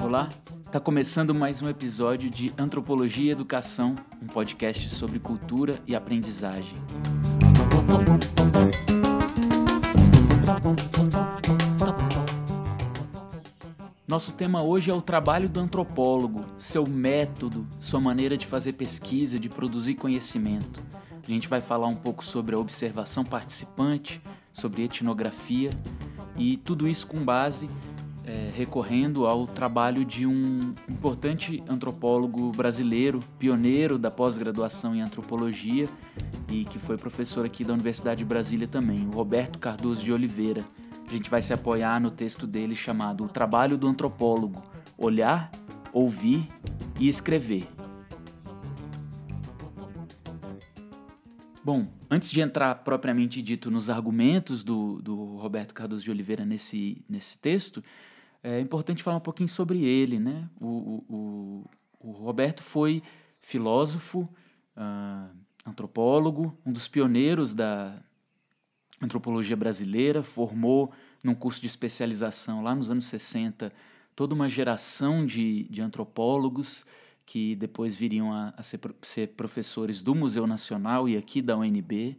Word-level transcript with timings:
Olá, 0.00 0.30
está 0.64 0.80
começando 0.80 1.34
mais 1.34 1.60
um 1.60 1.68
episódio 1.68 2.30
de 2.30 2.50
Antropologia 2.56 3.26
e 3.26 3.30
Educação, 3.30 3.94
um 4.22 4.26
podcast 4.26 4.88
sobre 4.88 5.18
cultura 5.18 5.78
e 5.86 5.94
aprendizagem. 5.94 6.72
Nosso 14.08 14.32
tema 14.32 14.62
hoje 14.62 14.90
é 14.90 14.94
o 14.94 15.02
trabalho 15.02 15.50
do 15.50 15.60
antropólogo, 15.60 16.42
seu 16.56 16.88
método, 16.88 17.68
sua 17.78 18.00
maneira 18.00 18.38
de 18.38 18.46
fazer 18.46 18.72
pesquisa, 18.72 19.38
de 19.38 19.50
produzir 19.50 19.96
conhecimento. 19.96 20.82
A 21.22 21.30
gente 21.30 21.46
vai 21.46 21.60
falar 21.60 21.88
um 21.88 21.94
pouco 21.94 22.24
sobre 22.24 22.54
a 22.56 22.58
observação 22.58 23.22
participante, 23.22 24.18
sobre 24.50 24.82
etnografia 24.82 25.68
e 26.38 26.56
tudo 26.56 26.88
isso 26.88 27.06
com 27.06 27.22
base 27.22 27.68
é, 28.24 28.48
recorrendo 28.56 29.26
ao 29.26 29.46
trabalho 29.46 30.06
de 30.06 30.26
um 30.26 30.72
importante 30.88 31.62
antropólogo 31.68 32.50
brasileiro, 32.52 33.20
pioneiro 33.38 33.98
da 33.98 34.10
pós-graduação 34.10 34.94
em 34.94 35.02
antropologia 35.02 35.86
e 36.50 36.64
que 36.64 36.78
foi 36.78 36.96
professor 36.96 37.44
aqui 37.44 37.62
da 37.62 37.74
Universidade 37.74 38.20
de 38.20 38.24
Brasília 38.24 38.66
também, 38.66 39.06
Roberto 39.12 39.58
Cardoso 39.58 40.02
de 40.02 40.10
Oliveira. 40.14 40.64
A 41.08 41.10
gente 41.10 41.30
vai 41.30 41.40
se 41.40 41.54
apoiar 41.54 41.98
no 41.98 42.10
texto 42.10 42.46
dele 42.46 42.76
chamado 42.76 43.24
O 43.24 43.28
Trabalho 43.30 43.78
do 43.78 43.86
Antropólogo: 43.86 44.62
Olhar, 44.98 45.50
Ouvir 45.90 46.46
e 47.00 47.08
Escrever. 47.08 47.66
Bom, 51.64 51.88
antes 52.10 52.30
de 52.30 52.42
entrar 52.42 52.74
propriamente 52.84 53.40
dito 53.40 53.70
nos 53.70 53.88
argumentos 53.88 54.62
do, 54.62 55.00
do 55.00 55.36
Roberto 55.36 55.72
Cardoso 55.72 56.04
de 56.04 56.10
Oliveira 56.10 56.44
nesse, 56.44 57.02
nesse 57.08 57.38
texto, 57.38 57.82
é 58.42 58.60
importante 58.60 59.02
falar 59.02 59.16
um 59.16 59.20
pouquinho 59.20 59.48
sobre 59.48 59.82
ele. 59.82 60.18
Né? 60.18 60.46
O, 60.60 61.02
o, 61.08 61.70
o 62.00 62.10
Roberto 62.10 62.62
foi 62.62 63.02
filósofo, 63.40 64.28
uh, 64.76 65.34
antropólogo, 65.66 66.54
um 66.66 66.72
dos 66.72 66.86
pioneiros 66.86 67.54
da, 67.54 67.98
antropologia 69.00 69.56
brasileira, 69.56 70.22
formou 70.22 70.92
num 71.22 71.34
curso 71.34 71.60
de 71.60 71.66
especialização 71.66 72.62
lá 72.62 72.74
nos 72.74 72.90
anos 72.90 73.06
60 73.06 73.72
toda 74.18 74.34
uma 74.34 74.48
geração 74.48 75.24
de, 75.24 75.68
de 75.70 75.80
antropólogos 75.80 76.84
que 77.24 77.54
depois 77.54 77.94
viriam 77.94 78.32
a, 78.32 78.52
a 78.56 78.64
ser, 78.64 78.80
ser, 79.00 79.28
professores 79.28 80.02
do 80.02 80.12
Museu 80.12 80.44
Nacional 80.44 81.08
e 81.08 81.16
aqui 81.16 81.40
da 81.40 81.56
UNB. 81.56 82.18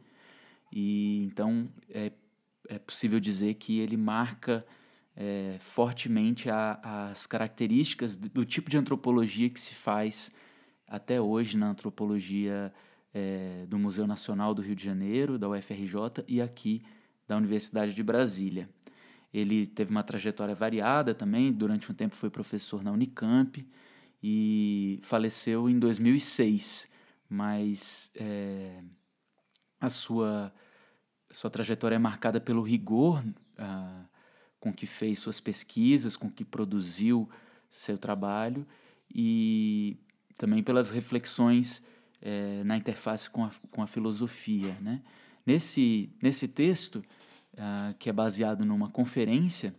E 0.71 1.25
então 1.25 1.69
é, 1.89 2.13
é 2.69 2.79
possível 2.79 3.19
dizer 3.19 3.55
que 3.55 3.79
ele 3.79 3.97
marca 3.97 4.65
é, 5.13 5.57
fortemente 5.59 6.49
a, 6.49 7.09
as 7.11 7.27
características 7.27 8.15
do, 8.15 8.29
do, 8.29 8.45
tipo 8.45 8.69
de 8.69 8.77
antropologia 8.77 9.49
que 9.49 9.59
se 9.59 9.75
faz 9.75 10.31
até 10.87 11.19
hoje 11.19 11.57
na 11.57 11.69
antropologia 11.69 12.73
é, 13.13 13.65
do 13.67 13.77
Museu 13.77 14.05
Nacional 14.05 14.53
do 14.53 14.61
Rio 14.61 14.75
de 14.75 14.83
Janeiro, 14.83 15.37
da 15.37 15.49
UFRJ, 15.49 16.23
e 16.27 16.41
aqui 16.41 16.81
da 17.27 17.37
Universidade 17.37 17.93
de 17.93 18.03
Brasília. 18.03 18.69
Ele 19.33 19.67
teve 19.67 19.91
uma 19.91 20.03
trajetória 20.03 20.55
variada 20.55 21.13
também, 21.13 21.51
durante 21.51 21.91
um 21.91 21.95
tempo 21.95 22.15
foi 22.15 22.29
professor 22.29 22.83
na 22.83 22.91
Unicamp 22.91 23.65
e 24.21 24.99
faleceu 25.03 25.69
em 25.69 25.77
2006, 25.77 26.87
mas 27.29 28.11
é, 28.15 28.81
a 29.79 29.89
sua, 29.89 30.51
sua 31.31 31.49
trajetória 31.49 31.95
é 31.95 31.99
marcada 31.99 32.41
pelo 32.41 32.61
rigor 32.61 33.23
ah, 33.57 34.05
com 34.59 34.73
que 34.73 34.85
fez 34.85 35.19
suas 35.19 35.39
pesquisas, 35.39 36.17
com 36.17 36.29
que 36.29 36.43
produziu 36.43 37.29
seu 37.69 37.97
trabalho 37.97 38.65
e 39.13 39.97
também 40.37 40.63
pelas 40.63 40.89
reflexões 40.89 41.81
é, 42.21 42.63
na 42.63 42.77
interface 42.77 43.29
com 43.29 43.43
a, 43.43 43.51
com 43.71 43.81
a 43.81 43.87
filosofia. 43.87 44.77
Né? 44.81 45.01
Nesse, 45.45 46.09
nesse 46.21 46.47
texto, 46.47 47.03
uh, 47.53 47.93
que 47.97 48.09
é 48.09 48.13
baseado 48.13 48.65
numa 48.65 48.89
conferência 48.89 49.73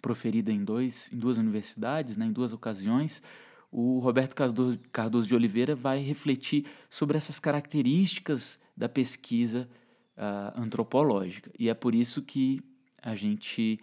proferida 0.00 0.50
em, 0.52 0.64
dois, 0.64 1.12
em 1.12 1.18
duas 1.18 1.36
universidades, 1.36 2.16
né, 2.16 2.26
em 2.26 2.32
duas 2.32 2.52
ocasiões, 2.52 3.22
o 3.70 3.98
Roberto 4.00 4.34
Cardoso, 4.34 5.28
de 5.28 5.34
Oliveira 5.34 5.76
vai 5.76 6.00
refletir 6.00 6.66
sobre 6.88 7.16
essas 7.16 7.38
características 7.38 8.58
da 8.76 8.88
pesquisa 8.88 9.68
uh, 10.16 10.60
antropológica. 10.60 11.52
E 11.58 11.68
é 11.68 11.74
por 11.74 11.94
isso 11.94 12.22
que 12.22 12.60
a 13.00 13.14
gente 13.14 13.78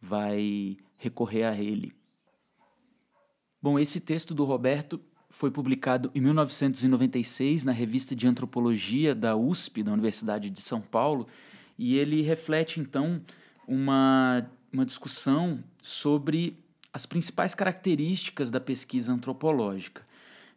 vai 0.00 0.76
recorrer 0.98 1.44
a 1.44 1.56
ele. 1.56 1.92
Bom, 3.62 3.78
esse 3.78 4.00
texto 4.00 4.34
do 4.34 4.44
Roberto 4.44 5.00
foi 5.30 5.50
publicado 5.50 6.10
em 6.12 6.20
1996 6.20 7.64
na 7.64 7.72
revista 7.72 8.14
de 8.16 8.26
antropologia 8.26 9.14
da 9.14 9.36
USP, 9.36 9.82
da 9.82 9.92
Universidade 9.92 10.50
de 10.50 10.60
São 10.60 10.80
Paulo, 10.80 11.26
e 11.78 11.96
ele 11.96 12.20
reflete 12.20 12.80
então 12.80 13.22
uma, 13.66 14.44
uma 14.72 14.84
discussão 14.84 15.62
sobre 15.80 16.58
as 16.92 17.06
principais 17.06 17.54
características 17.54 18.50
da 18.50 18.60
pesquisa 18.60 19.12
antropológica. 19.12 20.04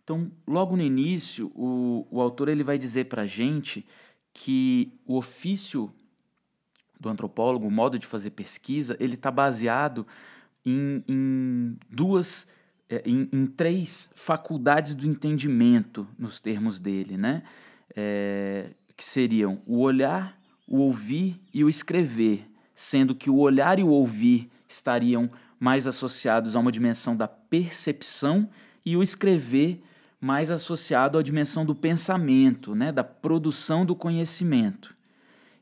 Então, 0.04 0.30
logo 0.46 0.76
no 0.76 0.82
início, 0.82 1.52
o, 1.56 2.06
o 2.10 2.20
autor 2.20 2.50
ele 2.50 2.64
vai 2.64 2.78
dizer 2.78 3.06
para 3.06 3.22
a 3.22 3.28
gente 3.28 3.86
que 4.34 4.92
o 5.06 5.16
ofício 5.16 5.94
do 7.00 7.10
antropólogo, 7.10 7.68
o 7.68 7.72
modo 7.72 8.00
de 8.00 8.08
fazer 8.08 8.32
pesquisa, 8.32 8.98
ele 9.00 9.14
está 9.14 9.30
baseado 9.30 10.06
em, 10.66 11.04
em 11.08 11.78
duas 11.90 12.48
em, 13.06 13.30
em, 13.32 13.46
três 13.46 14.12
faculdades 14.16 14.94
do 14.94 15.08
entendimento, 15.08 16.08
nos 16.18 16.40
termos 16.40 16.80
dele, 16.80 17.18
né? 17.18 17.44
É, 17.96 18.72
que 18.96 19.04
seriam 19.04 19.62
o 19.66 19.80
olhar, 19.80 20.40
o 20.68 20.78
ouvir 20.78 21.40
e 21.54 21.64
o 21.64 21.70
escrever, 21.70 22.48
sendo 22.76 23.16
que 23.16 23.30
o 23.30 23.38
olhar 23.38 23.80
e 23.80 23.84
o 23.84 23.90
ouvir 23.90 24.50
estariam 24.68 25.30
mais 25.60 25.88
associados 25.88 26.56
a 26.56 26.60
uma 26.60 26.72
dimensão 26.72 27.16
da 27.16 27.28
percepção 27.28 28.50
e 28.86 28.98
o 28.98 29.04
escrever 29.04 29.82
mais 30.20 30.52
associado 30.52 31.18
à 31.18 31.22
dimensão 31.22 31.66
do 31.66 31.76
pensamento, 31.76 32.74
né? 32.74 32.92
da 32.92 33.04
produção 33.04 33.86
do 33.86 33.96
conhecimento. 33.96 34.96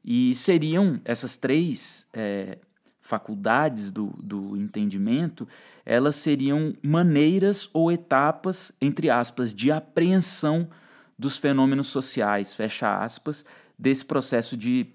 E 0.03 0.33
seriam 0.35 0.99
essas 1.03 1.35
três 1.35 2.07
é, 2.13 2.57
faculdades 3.01 3.91
do, 3.91 4.13
do 4.21 4.55
entendimento, 4.55 5.47
elas 5.85 6.15
seriam 6.15 6.73
maneiras 6.81 7.69
ou 7.73 7.91
etapas, 7.91 8.71
entre 8.79 9.09
aspas, 9.09 9.53
de 9.53 9.71
apreensão 9.71 10.69
dos 11.17 11.37
fenômenos 11.37 11.87
sociais, 11.87 12.53
fecha 12.53 13.03
aspas, 13.03 13.45
desse 13.77 14.05
processo 14.05 14.55
de 14.55 14.87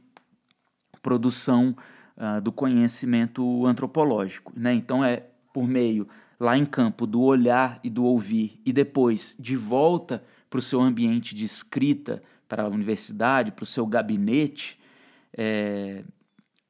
produção 1.02 1.76
uh, 2.16 2.40
do 2.40 2.50
conhecimento 2.50 3.66
antropológico. 3.66 4.52
Né? 4.56 4.74
Então, 4.74 5.04
é 5.04 5.24
por 5.52 5.66
meio, 5.66 6.08
lá 6.38 6.56
em 6.56 6.64
campo, 6.64 7.06
do 7.06 7.20
olhar 7.22 7.80
e 7.82 7.90
do 7.90 8.04
ouvir, 8.04 8.60
e 8.64 8.72
depois 8.72 9.36
de 9.38 9.56
volta 9.56 10.22
para 10.48 10.58
o 10.58 10.62
seu 10.62 10.80
ambiente 10.80 11.34
de 11.34 11.44
escrita, 11.44 12.22
para 12.48 12.64
a 12.64 12.68
universidade, 12.68 13.52
para 13.52 13.64
o 13.64 13.66
seu 13.66 13.86
gabinete, 13.86 14.78
é, 15.36 16.04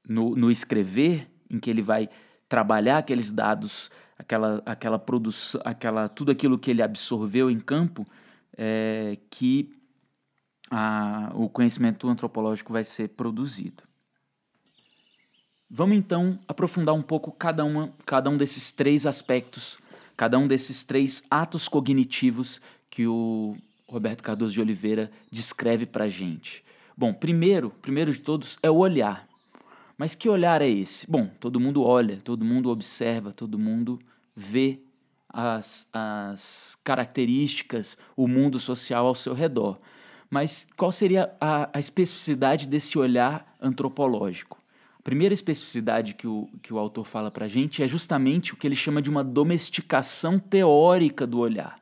no, 0.09 0.35
no 0.37 0.51
escrever, 0.51 1.29
em 1.51 1.59
que 1.59 1.71
ele 1.71 1.83
vai 1.83 2.09
trabalhar 2.49 2.99
aqueles 2.99 3.31
dados, 3.31 3.91
aquela, 4.19 4.63
aquela 4.65 4.99
produção, 4.99 5.61
aquela, 5.65 6.09
tudo 6.09 6.31
aquilo 6.31 6.59
que 6.59 6.71
ele 6.71 6.83
absorveu 6.83 7.51
em 7.51 7.59
campo, 7.59 8.07
é, 8.57 9.19
que 9.31 9.75
a, 10.71 11.31
o 11.35 11.49
conhecimento 11.49 12.09
antropológico 12.09 12.73
vai 12.73 12.85
ser 12.85 13.09
produzido. 13.11 13.83
Vamos 15.69 15.97
então 15.97 16.39
aprofundar 16.47 16.95
um 16.95 17.03
pouco 17.03 17.33
cada, 17.33 17.65
uma, 17.65 17.93
cada 18.05 18.31
um 18.31 18.37
desses 18.37 18.71
três 18.71 19.05
aspectos, 19.05 19.79
cada 20.17 20.39
um 20.39 20.47
desses 20.47 20.85
três 20.85 21.25
atos 21.29 21.69
cognitivos 21.69 22.61
que 22.89 23.07
o 23.07 23.57
Roberto 23.89 24.23
Cardoso 24.23 24.55
de 24.55 24.61
Oliveira 24.61 25.11
descreve 25.31 25.85
para 25.85 26.05
a 26.05 26.09
gente. 26.09 26.65
Bom, 26.97 27.13
primeiro, 27.13 27.71
primeiro 27.71 28.13
de 28.13 28.21
todos 28.21 28.59
é 28.63 28.71
o 28.71 28.77
olhar. 28.77 29.29
Mas 29.97 30.15
que 30.15 30.29
olhar 30.29 30.61
é 30.61 30.69
esse? 30.69 31.11
Bom, 31.11 31.31
todo 31.41 31.61
mundo 31.61 31.83
olha, 31.83 32.19
todo 32.23 32.45
mundo 32.45 32.71
observa, 32.71 33.33
todo 33.33 33.59
mundo 33.59 33.99
vê 34.35 34.81
as, 35.29 35.89
as 35.93 36.79
características, 36.85 37.97
o 38.17 38.29
mundo 38.29 38.59
social 38.59 39.07
ao 39.07 39.15
seu 39.15 39.33
redor. 39.33 39.79
Mas 40.29 40.67
qual 40.77 40.93
seria 40.93 41.35
a, 41.41 41.71
a 41.73 41.79
especificidade 41.79 42.67
desse 42.67 42.99
olhar 42.99 43.57
antropológico? 43.61 44.63
A 44.99 45.03
primeira 45.03 45.33
especificidade 45.33 46.15
que 46.15 46.27
o, 46.27 46.49
que 46.61 46.75
o 46.75 46.79
autor 46.79 47.05
fala 47.05 47.31
para 47.31 47.47
a 47.47 47.49
gente 47.49 47.83
é 47.83 47.89
justamente 47.89 48.53
o 48.53 48.57
que 48.57 48.67
ele 48.67 48.75
chama 48.75 49.01
de 49.01 49.09
uma 49.09 49.25
domesticação 49.25 50.39
teórica 50.39 51.27
do 51.27 51.39
olhar. 51.39 51.81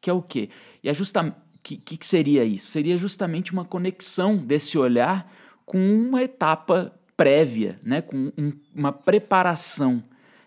Que 0.00 0.10
é 0.10 0.12
o 0.12 0.22
quê? 0.22 0.50
E 0.82 0.88
é 0.88 0.94
justamente 0.94 1.36
que, 1.62 1.76
que 1.76 2.06
seria 2.06 2.44
isso? 2.44 2.70
Seria 2.70 2.96
justamente 2.96 3.52
uma 3.52 3.64
conexão 3.64 4.36
desse 4.36 4.78
olhar 4.78 5.30
com 5.64 5.78
uma 5.78 6.22
etapa 6.22 6.92
prévia, 7.20 7.78
né? 7.82 8.00
com 8.00 8.32
um, 8.38 8.50
uma 8.74 8.90
preparação, 8.90 10.02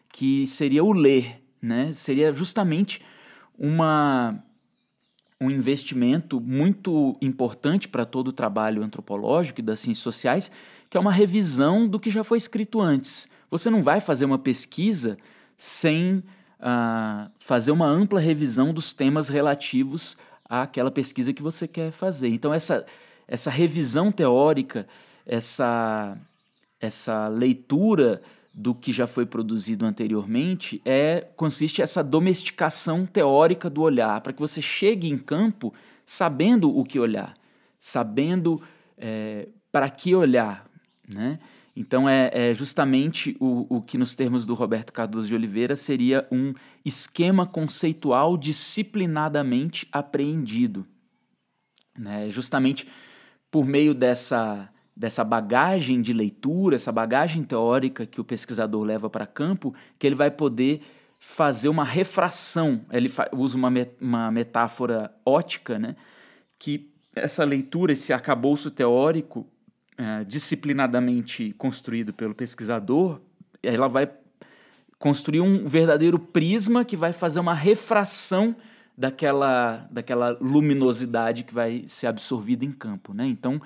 que 0.09 0.47
seria 0.47 0.83
o 0.83 0.91
ler. 0.91 1.39
Né? 1.61 1.91
Seria 1.91 2.33
justamente 2.33 2.99
uma, 3.55 4.43
um 5.39 5.51
investimento 5.51 6.41
muito 6.41 7.15
importante 7.21 7.87
para 7.87 8.05
todo 8.05 8.29
o 8.29 8.33
trabalho 8.33 8.81
antropológico 8.81 9.59
e 9.59 9.63
das 9.63 9.81
ciências 9.81 10.01
sociais, 10.01 10.51
que 10.89 10.97
é 10.97 10.99
uma 10.99 11.11
revisão 11.11 11.87
do 11.87 11.99
que 11.99 12.09
já 12.09 12.23
foi 12.23 12.39
escrito 12.39 12.81
antes. 12.81 13.29
Você 13.51 13.69
não 13.69 13.83
vai 13.83 14.01
fazer 14.01 14.25
uma 14.25 14.39
pesquisa 14.39 15.15
sem 15.55 16.23
uh, 16.59 17.29
fazer 17.37 17.69
uma 17.71 17.85
ampla 17.85 18.19
revisão 18.19 18.73
dos 18.73 18.93
temas 18.93 19.29
relativos 19.29 20.17
àquela 20.49 20.89
pesquisa 20.89 21.33
que 21.33 21.43
você 21.43 21.67
quer 21.67 21.91
fazer. 21.91 22.29
Então, 22.29 22.51
essa, 22.51 22.83
essa 23.27 23.51
revisão 23.51 24.11
teórica, 24.11 24.87
essa, 25.23 26.17
essa 26.83 27.29
leitura 27.29 28.21
do 28.53 28.75
que 28.75 28.91
já 28.91 29.07
foi 29.07 29.25
produzido 29.25 29.85
anteriormente 29.85 30.81
é 30.83 31.27
consiste 31.35 31.81
essa 31.81 32.03
domesticação 32.03 33.05
teórica 33.05 33.69
do 33.69 33.81
olhar, 33.81 34.19
para 34.19 34.33
que 34.33 34.41
você 34.41 34.61
chegue 34.61 35.07
em 35.09 35.17
campo 35.17 35.73
sabendo 36.05 36.69
o 36.69 36.83
que 36.83 36.99
olhar, 36.99 37.35
sabendo 37.79 38.61
é, 38.97 39.47
para 39.71 39.89
que 39.89 40.13
olhar. 40.13 40.69
Né? 41.07 41.39
Então, 41.73 42.07
é, 42.07 42.29
é 42.33 42.53
justamente 42.53 43.35
o, 43.39 43.77
o 43.77 43.81
que, 43.81 43.97
nos 43.97 44.13
termos 44.13 44.45
do 44.45 44.53
Roberto 44.53 44.91
Cardoso 44.91 45.27
de 45.27 45.35
Oliveira, 45.35 45.77
seria 45.77 46.27
um 46.29 46.53
esquema 46.83 47.47
conceitual 47.47 48.37
disciplinadamente 48.37 49.87
apreendido. 49.89 50.85
Né? 51.97 52.29
Justamente 52.29 52.87
por 53.49 53.65
meio 53.65 53.93
dessa, 53.93 54.69
dessa 54.95 55.23
bagagem 55.23 56.01
de 56.01 56.13
leitura, 56.13 56.75
essa 56.75 56.91
bagagem 56.91 57.43
teórica 57.43 58.05
que 58.05 58.21
o 58.21 58.23
pesquisador 58.23 58.83
leva 58.83 59.09
para 59.09 59.25
campo, 59.25 59.73
que 59.97 60.05
ele 60.05 60.15
vai 60.15 60.29
poder 60.29 60.81
fazer 61.19 61.69
uma 61.69 61.83
refração. 61.83 62.85
Ele 62.91 63.11
usa 63.31 63.57
uma, 63.57 63.71
uma 63.99 64.31
metáfora 64.31 65.11
ótica, 65.25 65.79
né? 65.79 65.95
que 66.59 66.89
essa 67.15 67.43
leitura, 67.43 67.93
esse 67.93 68.13
arcabouço 68.13 68.69
teórico, 68.69 69.47
é, 69.97 70.23
disciplinadamente 70.23 71.53
construído 71.57 72.13
pelo 72.13 72.33
pesquisador, 72.33 73.19
ela 73.61 73.87
vai 73.87 74.09
construir 74.99 75.41
um 75.41 75.65
verdadeiro 75.65 76.17
prisma 76.17 76.85
que 76.85 76.95
vai 76.95 77.13
fazer 77.13 77.39
uma 77.39 77.53
refração 77.53 78.55
daquela, 78.97 79.87
daquela 79.91 80.37
luminosidade 80.39 81.43
que 81.43 81.53
vai 81.53 81.83
ser 81.87 82.07
absorvida 82.07 82.63
em 82.63 82.71
campo. 82.71 83.13
Né? 83.13 83.25
Então, 83.27 83.61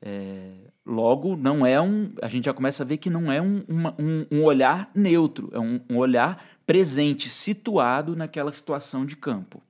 é, 0.00 0.52
logo, 0.86 1.36
não 1.36 1.66
é 1.66 1.80
um. 1.80 2.12
A 2.22 2.28
gente 2.28 2.44
já 2.44 2.54
começa 2.54 2.82
a 2.82 2.86
ver 2.86 2.98
que 2.98 3.10
não 3.10 3.30
é 3.30 3.40
um, 3.42 3.64
uma, 3.68 3.94
um, 3.98 4.26
um, 4.30 4.44
olhar 4.44 4.90
neutro, 4.94 5.50
é 5.52 5.58
um, 5.58 5.80
um 5.90 5.96
olhar 5.96 6.44
presente, 6.66 7.28
situado 7.28 8.14
naquela 8.14 8.52
situação 8.52 9.04
de 9.04 9.16
campo. 9.16 9.62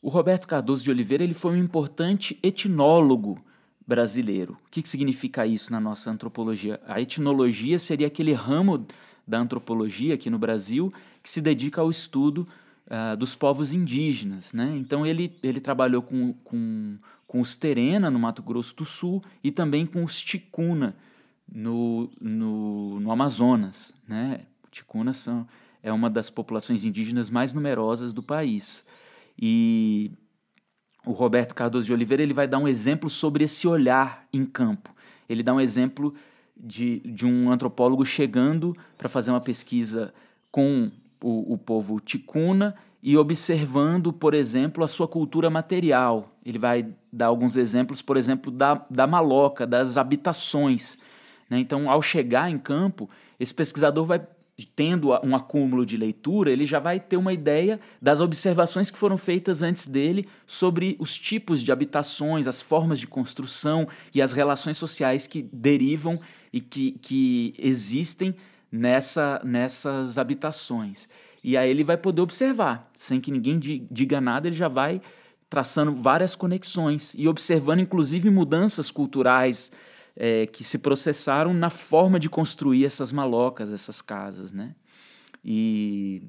O 0.00 0.08
Roberto 0.08 0.48
Cardoso 0.48 0.82
de 0.82 0.90
Oliveira 0.90 1.22
ele 1.22 1.34
foi 1.34 1.52
um 1.52 1.62
importante 1.62 2.38
etnólogo 2.42 3.38
brasileiro. 3.86 4.56
O 4.66 4.70
que, 4.70 4.86
significa 4.88 5.46
isso 5.46 5.70
na 5.70 5.78
nossa 5.78 6.10
antropologia? 6.10 6.80
A 6.86 7.00
etnologia 7.00 7.78
seria 7.78 8.06
aquele 8.06 8.32
ramo 8.32 8.86
da 9.26 9.38
antropologia 9.38 10.14
aqui 10.14 10.28
no 10.28 10.38
Brasil 10.38 10.92
que 11.22 11.30
se 11.30 11.40
dedica 11.40 11.80
ao 11.80 11.90
estudo 11.90 12.46
uh, 12.92 13.16
dos 13.16 13.34
povos 13.34 13.72
indígenas. 13.72 14.52
Né? 14.52 14.74
Então 14.76 15.06
ele, 15.06 15.36
ele 15.42 15.60
trabalhou 15.60 16.02
com, 16.02 16.34
com, 16.44 16.98
com 17.26 17.40
os 17.40 17.56
Terena, 17.56 18.10
no 18.10 18.18
Mato 18.18 18.42
Grosso 18.42 18.76
do 18.76 18.84
Sul, 18.84 19.22
e 19.42 19.50
também 19.50 19.86
com 19.86 20.04
os 20.04 20.20
Ticuna, 20.20 20.94
no, 21.50 22.10
no, 22.20 23.00
no 23.00 23.10
Amazonas. 23.10 23.94
Né? 24.06 24.42
Ticuna 24.70 25.12
são, 25.12 25.46
é 25.82 25.92
uma 25.92 26.10
das 26.10 26.28
populações 26.28 26.84
indígenas 26.84 27.30
mais 27.30 27.52
numerosas 27.52 28.12
do 28.12 28.22
país. 28.22 28.84
E 29.40 30.12
o 31.06 31.12
Roberto 31.12 31.54
Cardoso 31.54 31.86
de 31.86 31.92
Oliveira 31.92 32.22
ele 32.22 32.34
vai 32.34 32.46
dar 32.46 32.58
um 32.58 32.68
exemplo 32.68 33.08
sobre 33.08 33.44
esse 33.44 33.66
olhar 33.66 34.26
em 34.32 34.44
campo. 34.44 34.94
Ele 35.28 35.42
dá 35.42 35.54
um 35.54 35.60
exemplo 35.60 36.14
de, 36.56 37.00
de 37.00 37.26
um 37.26 37.50
antropólogo 37.50 38.04
chegando 38.04 38.76
para 38.96 39.08
fazer 39.08 39.30
uma 39.30 39.40
pesquisa 39.40 40.12
com 40.50 40.90
o, 41.22 41.54
o 41.54 41.58
povo 41.58 42.00
ticuna 42.00 42.74
e 43.02 43.16
observando, 43.16 44.12
por 44.12 44.32
exemplo, 44.32 44.84
a 44.84 44.88
sua 44.88 45.08
cultura 45.08 45.50
material. 45.50 46.36
Ele 46.44 46.58
vai 46.58 46.86
dar 47.12 47.26
alguns 47.26 47.56
exemplos, 47.56 48.00
por 48.00 48.16
exemplo, 48.16 48.50
da, 48.50 48.84
da 48.88 49.06
maloca, 49.06 49.66
das 49.66 49.96
habitações. 49.96 50.96
Né? 51.50 51.58
Então, 51.58 51.90
ao 51.90 52.00
chegar 52.00 52.50
em 52.50 52.58
campo, 52.58 53.10
esse 53.40 53.52
pesquisador 53.52 54.04
vai 54.04 54.20
tendo 54.76 55.10
um 55.24 55.34
acúmulo 55.34 55.84
de 55.84 55.96
leitura, 55.96 56.50
ele 56.50 56.64
já 56.64 56.78
vai 56.78 57.00
ter 57.00 57.16
uma 57.16 57.32
ideia 57.32 57.80
das 58.00 58.20
observações 58.20 58.90
que 58.90 58.98
foram 58.98 59.16
feitas 59.16 59.62
antes 59.62 59.88
dele 59.88 60.28
sobre 60.46 60.94
os 61.00 61.18
tipos 61.18 61.62
de 61.62 61.72
habitações, 61.72 62.46
as 62.46 62.62
formas 62.62 63.00
de 63.00 63.06
construção 63.06 63.88
e 64.14 64.22
as 64.22 64.32
relações 64.32 64.76
sociais 64.76 65.26
que 65.26 65.42
derivam 65.42 66.20
e 66.52 66.60
que, 66.60 66.92
que 66.92 67.54
existem 67.58 68.36
nessa, 68.72 69.42
nessas 69.44 70.16
habitações. 70.16 71.06
E 71.44 71.56
aí 71.56 71.70
ele 71.70 71.84
vai 71.84 71.98
poder 71.98 72.22
observar, 72.22 72.90
sem 72.94 73.20
que 73.20 73.30
ninguém 73.30 73.58
diga 73.90 74.20
nada, 74.20 74.48
ele 74.48 74.56
já 74.56 74.68
vai 74.68 75.02
traçando 75.50 75.94
várias 75.94 76.34
conexões 76.34 77.12
e 77.14 77.28
observando 77.28 77.80
inclusive 77.80 78.30
mudanças 78.30 78.90
culturais, 78.90 79.70
é, 80.16 80.46
que 80.46 80.64
se 80.64 80.78
processaram 80.78 81.52
na 81.52 81.68
forma 81.68 82.18
de 82.18 82.30
construir 82.30 82.86
essas 82.86 83.12
malocas, 83.12 83.72
essas 83.72 84.00
casas, 84.00 84.52
né? 84.52 84.74
E 85.44 86.22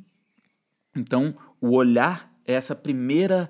então 0.96 1.36
o 1.62 1.76
olhar 1.76 2.34
é 2.46 2.54
essa 2.54 2.76
primeira, 2.76 3.50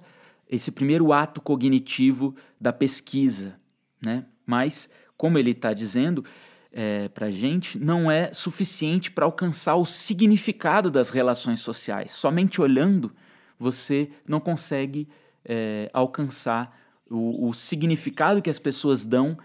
esse 0.49 0.71
primeiro 0.71 1.11
ato 1.11 1.41
cognitivo 1.41 2.35
da 2.59 2.73
pesquisa, 2.73 3.59
né? 4.03 4.25
Mas 4.45 4.89
como 5.17 5.37
ele 5.37 5.51
está 5.51 5.73
dizendo 5.73 6.23
é, 6.73 7.07
para 7.07 7.27
a 7.27 7.31
gente, 7.31 7.77
não 7.77 8.09
é 8.09 8.33
suficiente 8.33 9.11
para 9.11 9.25
alcançar 9.25 9.75
o 9.75 9.85
significado 9.85 10.89
das 10.89 11.11
relações 11.11 11.59
sociais. 11.59 12.11
Somente 12.11 12.59
olhando 12.59 13.11
você 13.59 14.09
não 14.27 14.39
consegue 14.39 15.07
é, 15.45 15.89
alcançar 15.93 16.75
o, 17.09 17.47
o 17.47 17.53
significado 17.53 18.41
que 18.41 18.49
as 18.49 18.59
pessoas 18.59 19.05
dão 19.05 19.37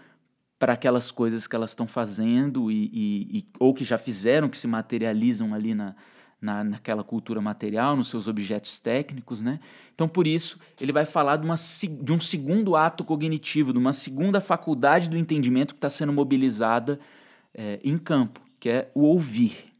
para 0.57 0.73
aquelas 0.73 1.11
coisas 1.11 1.47
que 1.47 1.55
elas 1.55 1.69
estão 1.69 1.87
fazendo 1.87 2.71
e, 2.71 2.89
e, 2.91 3.37
e, 3.37 3.45
ou 3.59 3.73
que 3.73 3.85
já 3.85 3.97
fizeram, 3.97 4.49
que 4.49 4.57
se 4.57 4.67
materializam 4.67 5.53
ali 5.53 5.73
na, 5.73 5.95
na, 6.41 6.63
naquela 6.63 7.03
cultura 7.03 7.39
material, 7.39 7.95
nos 7.95 8.09
seus 8.09 8.27
objetos 8.27 8.79
técnicos, 8.79 9.39
né? 9.39 9.59
Então, 9.93 10.07
por 10.07 10.27
isso, 10.27 10.59
ele 10.81 10.91
vai 10.91 11.05
falar 11.05 11.37
de, 11.37 11.45
uma, 11.45 11.55
de 11.55 12.11
um 12.11 12.19
segundo 12.19 12.75
ato 12.75 13.05
cognitivo, 13.05 13.71
de 13.71 13.79
uma 13.79 13.93
segunda 13.93 14.41
faculdade 14.41 15.07
do 15.07 15.17
entendimento 15.17 15.73
que 15.73 15.77
está 15.77 15.89
sendo 15.89 16.11
mobilizada 16.11 16.99
é, 17.53 17.79
em 17.83 17.97
campo, 17.97 18.41
que 18.59 18.69
é 18.69 18.91
o 18.93 19.01
ouvir. 19.01 19.73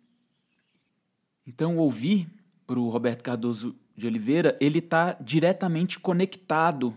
Então, 1.45 1.77
o 1.77 1.81
ouvir, 1.81 2.27
para 2.65 2.79
o 2.79 2.89
Roberto 2.89 3.23
Cardoso 3.23 3.75
de 3.95 4.07
Oliveira, 4.07 4.57
ele 4.61 4.79
está 4.79 5.13
diretamente 5.13 5.99
conectado 5.99 6.95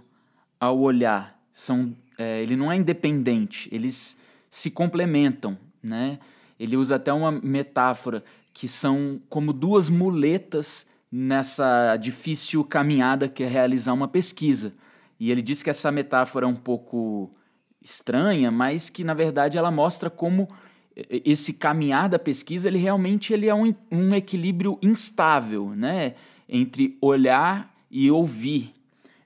ao 0.60 0.78
olhar. 0.78 1.40
São 1.52 1.96
é, 2.18 2.42
ele 2.42 2.56
não 2.56 2.70
é 2.70 2.76
independente, 2.76 3.68
eles 3.72 4.16
se 4.48 4.70
complementam, 4.70 5.58
né? 5.82 6.18
Ele 6.58 6.76
usa 6.76 6.96
até 6.96 7.12
uma 7.12 7.32
metáfora 7.32 8.22
que 8.52 8.68
são 8.68 9.20
como 9.28 9.52
duas 9.52 9.88
muletas 9.88 10.86
nessa 11.10 11.96
difícil 11.96 12.62
caminhada 12.64 13.28
que 13.28 13.42
é 13.42 13.48
realizar 13.48 13.92
uma 13.92 14.06
pesquisa. 14.06 14.72
E 15.18 15.30
ele 15.30 15.42
diz 15.42 15.62
que 15.62 15.70
essa 15.70 15.90
metáfora 15.90 16.46
é 16.46 16.48
um 16.48 16.54
pouco 16.54 17.34
estranha, 17.82 18.50
mas 18.50 18.88
que 18.88 19.04
na 19.04 19.14
verdade 19.14 19.58
ela 19.58 19.70
mostra 19.70 20.08
como 20.08 20.48
esse 20.94 21.52
caminhar 21.54 22.08
da 22.08 22.18
pesquisa 22.18 22.68
ele 22.68 22.78
realmente 22.78 23.32
ele 23.32 23.48
é 23.48 23.54
um, 23.54 23.74
um 23.90 24.14
equilíbrio 24.14 24.78
instável, 24.82 25.70
né? 25.74 26.14
Entre 26.48 26.98
olhar 27.00 27.74
e 27.90 28.10
ouvir. 28.10 28.74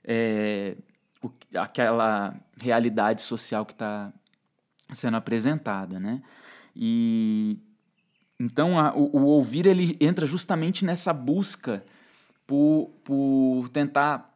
É, 0.03 0.75
o, 1.21 1.29
aquela 1.55 2.35
realidade 2.61 3.21
social 3.21 3.65
que 3.65 3.73
está 3.73 4.13
sendo 4.93 5.17
apresentada, 5.17 5.99
né? 5.99 6.21
E 6.75 7.59
então 8.39 8.79
a, 8.79 8.95
o, 8.95 9.17
o, 9.17 9.25
ouvir 9.25 9.65
ele 9.65 9.97
entra 9.99 10.25
justamente 10.25 10.85
nessa 10.85 11.11
busca 11.11 11.83
por, 12.45 12.91
por 13.03 13.67
tentar 13.69 14.33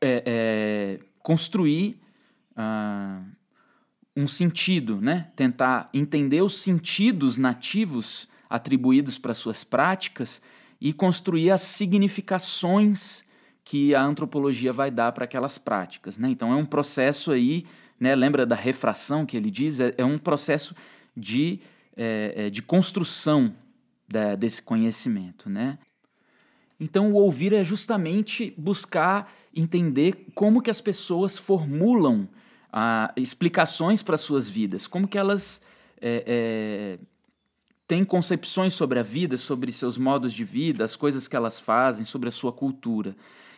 é, 0.00 0.22
é, 0.26 1.00
construir 1.22 2.00
uh, 2.60 3.24
um 4.16 4.28
sentido, 4.28 5.00
né? 5.00 5.30
Tentar 5.34 5.88
entender 5.94 6.42
os 6.42 6.60
sentidos 6.60 7.36
nativos 7.36 8.28
atribuídos 8.48 9.16
para 9.16 9.32
suas 9.32 9.62
práticas 9.62 10.42
e 10.80 10.92
construir 10.92 11.50
as 11.50 11.60
significações 11.60 13.24
que 13.62 13.94
a 13.94 14.02
antropologia 14.02 14.72
vai 14.72 14.90
dar 14.90 15.12
para 15.12 15.24
aquelas 15.24 15.58
práticas. 15.58 16.18
Né? 16.18 16.30
Então 16.30 16.52
é 16.52 16.56
um 16.56 16.64
processo 16.64 17.30
aí, 17.30 17.64
né, 17.98 18.14
lembra 18.16 18.44
da 18.44 18.56
refração 18.56 19.24
que 19.24 19.36
ele 19.36 19.50
diz? 19.50 19.78
É, 19.78 19.94
é 19.98 20.04
um 20.04 20.18
processo 20.18 20.74
de, 21.16 21.60
é, 21.96 22.46
é 22.46 22.50
de 22.50 22.62
construção 22.62 23.54
da, 24.08 24.34
desse 24.34 24.60
conhecimento. 24.60 25.48
Né? 25.48 25.78
Então 26.80 27.12
o 27.12 27.14
ouvir 27.14 27.52
é 27.52 27.62
justamente 27.62 28.52
buscar 28.56 29.32
entender 29.54 30.26
como 30.34 30.62
que 30.62 30.70
as 30.70 30.80
pessoas 30.80 31.38
formulam 31.38 32.28
ah, 32.72 33.12
explicações 33.16 34.02
para 34.02 34.16
suas 34.16 34.48
vidas, 34.48 34.86
como 34.86 35.08
que 35.08 35.18
elas 35.18 35.60
é, 36.00 36.24
é, 36.26 36.98
têm 37.86 38.04
concepções 38.04 38.74
sobre 38.74 38.98
a 38.98 39.02
vida, 39.02 39.36
sobre 39.36 39.72
seus 39.72 39.98
modos 39.98 40.32
de 40.32 40.44
vida, 40.44 40.84
as 40.84 40.96
coisas 40.96 41.26
que 41.26 41.36
elas 41.36 41.58
fazem, 41.58 42.06
sobre 42.06 42.28
a 42.28 42.32
sua 42.32 42.52
cultura. 42.52 43.16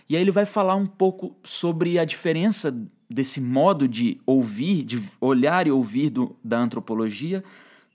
E 0.08 0.16
aí 0.16 0.22
ele 0.22 0.30
vai 0.30 0.44
falar 0.44 0.74
um 0.74 0.86
pouco 0.86 1.36
sobre 1.42 1.98
a 1.98 2.04
diferença 2.04 2.74
desse 3.08 3.40
modo 3.40 3.86
de 3.86 4.20
ouvir, 4.26 4.84
de 4.84 5.02
olhar 5.20 5.66
e 5.66 5.70
ouvir 5.70 6.10
do, 6.10 6.36
da 6.42 6.58
antropologia 6.58 7.44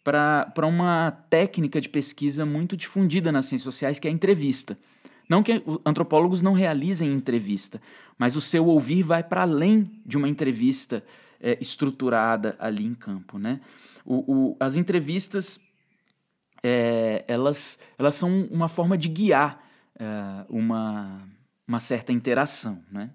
para 0.04 0.66
uma 0.66 1.12
técnica 1.30 1.82
de 1.82 1.90
pesquisa 1.90 2.46
muito 2.46 2.78
difundida 2.78 3.30
nas 3.30 3.46
ciências 3.46 3.66
sociais, 3.66 4.00
que 4.00 4.08
é 4.08 4.12
a 4.12 4.14
entrevista. 4.14 4.78
Não 5.28 5.44
que 5.44 5.62
antropólogos 5.86 6.42
não 6.42 6.54
realizem 6.54 7.12
entrevista, 7.12 7.82
mas 8.18 8.36
o 8.36 8.42
seu 8.42 8.66
ouvir 8.66 9.04
vai 9.04 9.24
para 9.24 9.42
além 9.42 9.92
de 10.06 10.18
uma 10.18 10.30
entrevista 10.30 11.04
é, 11.42 11.58
estruturada 11.60 12.56
ali 12.60 12.86
em 12.86 12.94
campo. 12.94 13.38
Né? 13.38 13.60
O, 14.06 14.52
o, 14.52 14.58
as 14.60 14.76
entrevistas 14.76 15.60
é, 16.64 17.24
elas, 17.28 17.78
elas 17.98 18.16
são 18.16 18.48
uma 18.52 18.68
forma 18.68 18.98
de 18.98 19.08
guiar 19.10 19.64
é, 20.00 20.46
uma, 20.50 21.22
uma 21.68 21.80
certa 21.80 22.12
interação. 22.12 22.82
Né? 22.92 23.10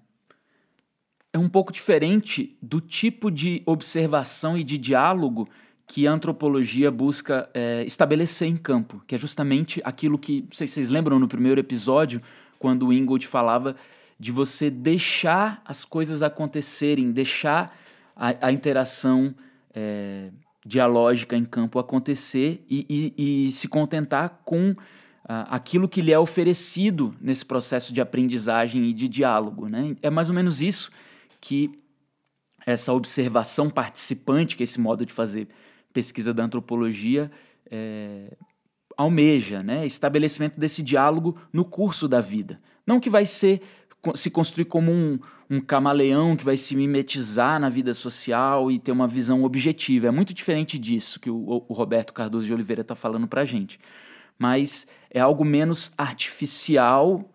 É 1.31 1.39
um 1.39 1.49
pouco 1.49 1.71
diferente 1.71 2.55
do 2.61 2.79
tipo 2.79 3.31
de 3.31 3.63
observação 3.65 4.57
e 4.57 4.63
de 4.63 4.77
diálogo 4.77 5.49
que 5.85 6.07
a 6.07 6.11
antropologia 6.11 6.89
busca 6.89 7.49
é, 7.53 7.83
estabelecer 7.85 8.47
em 8.47 8.55
campo, 8.55 9.03
que 9.05 9.15
é 9.15 9.17
justamente 9.17 9.81
aquilo 9.83 10.17
que, 10.17 10.45
sei 10.51 10.65
se 10.65 10.73
vocês 10.73 10.89
lembram 10.89 11.19
no 11.19 11.27
primeiro 11.27 11.59
episódio, 11.59 12.21
quando 12.57 12.87
o 12.87 12.93
Ingold 12.93 13.27
falava 13.27 13.75
de 14.19 14.31
você 14.31 14.69
deixar 14.69 15.61
as 15.65 15.83
coisas 15.83 16.21
acontecerem, 16.21 17.11
deixar 17.11 17.77
a, 18.15 18.47
a 18.47 18.51
interação 18.51 19.35
é, 19.73 20.29
dialógica 20.65 21.35
em 21.35 21.43
campo 21.43 21.77
acontecer 21.77 22.63
e, 22.69 23.13
e, 23.17 23.47
e 23.47 23.51
se 23.51 23.67
contentar 23.67 24.41
com 24.45 24.75
aquilo 25.25 25.87
que 25.87 26.01
lhe 26.01 26.11
é 26.11 26.19
oferecido 26.19 27.15
nesse 27.21 27.45
processo 27.45 27.93
de 27.93 28.01
aprendizagem 28.01 28.89
e 28.89 28.93
de 28.93 29.07
diálogo. 29.07 29.69
Né? 29.69 29.95
É 30.01 30.09
mais 30.09 30.29
ou 30.29 30.35
menos 30.35 30.61
isso 30.61 30.91
que 31.39 31.79
essa 32.65 32.93
observação 32.93 33.69
participante, 33.69 34.55
que 34.55 34.63
é 34.63 34.65
esse 34.65 34.79
modo 34.79 35.05
de 35.05 35.13
fazer 35.13 35.47
pesquisa 35.93 36.33
da 36.33 36.43
antropologia 36.43 37.31
é, 37.69 38.35
almeja, 38.97 39.63
né? 39.63 39.85
estabelecimento 39.85 40.59
desse 40.59 40.81
diálogo 40.81 41.37
no 41.51 41.63
curso 41.63 42.07
da 42.07 42.19
vida. 42.19 42.59
Não 42.85 42.99
que 42.99 43.09
vai 43.09 43.25
ser 43.25 43.61
se 44.15 44.29
construir 44.29 44.65
como 44.65 44.91
um, 44.91 45.17
um 45.49 45.61
camaleão 45.61 46.35
que 46.35 46.43
vai 46.43 46.57
se 46.57 46.75
mimetizar 46.75 47.59
na 47.59 47.69
vida 47.69 47.93
social 47.93 48.69
e 48.69 48.77
ter 48.77 48.91
uma 48.91 49.07
visão 49.07 49.43
objetiva. 49.43 50.07
É 50.07 50.11
muito 50.11 50.33
diferente 50.33 50.77
disso 50.77 51.19
que 51.19 51.29
o, 51.29 51.65
o 51.67 51.73
Roberto 51.73 52.11
Cardoso 52.11 52.45
de 52.45 52.53
Oliveira 52.53 52.81
está 52.81 52.95
falando 52.95 53.27
para 53.27 53.41
a 53.41 53.45
gente. 53.45 53.79
Mas 54.37 54.85
é 55.09 55.21
algo 55.21 55.45
menos 55.45 55.93
artificial, 55.97 57.31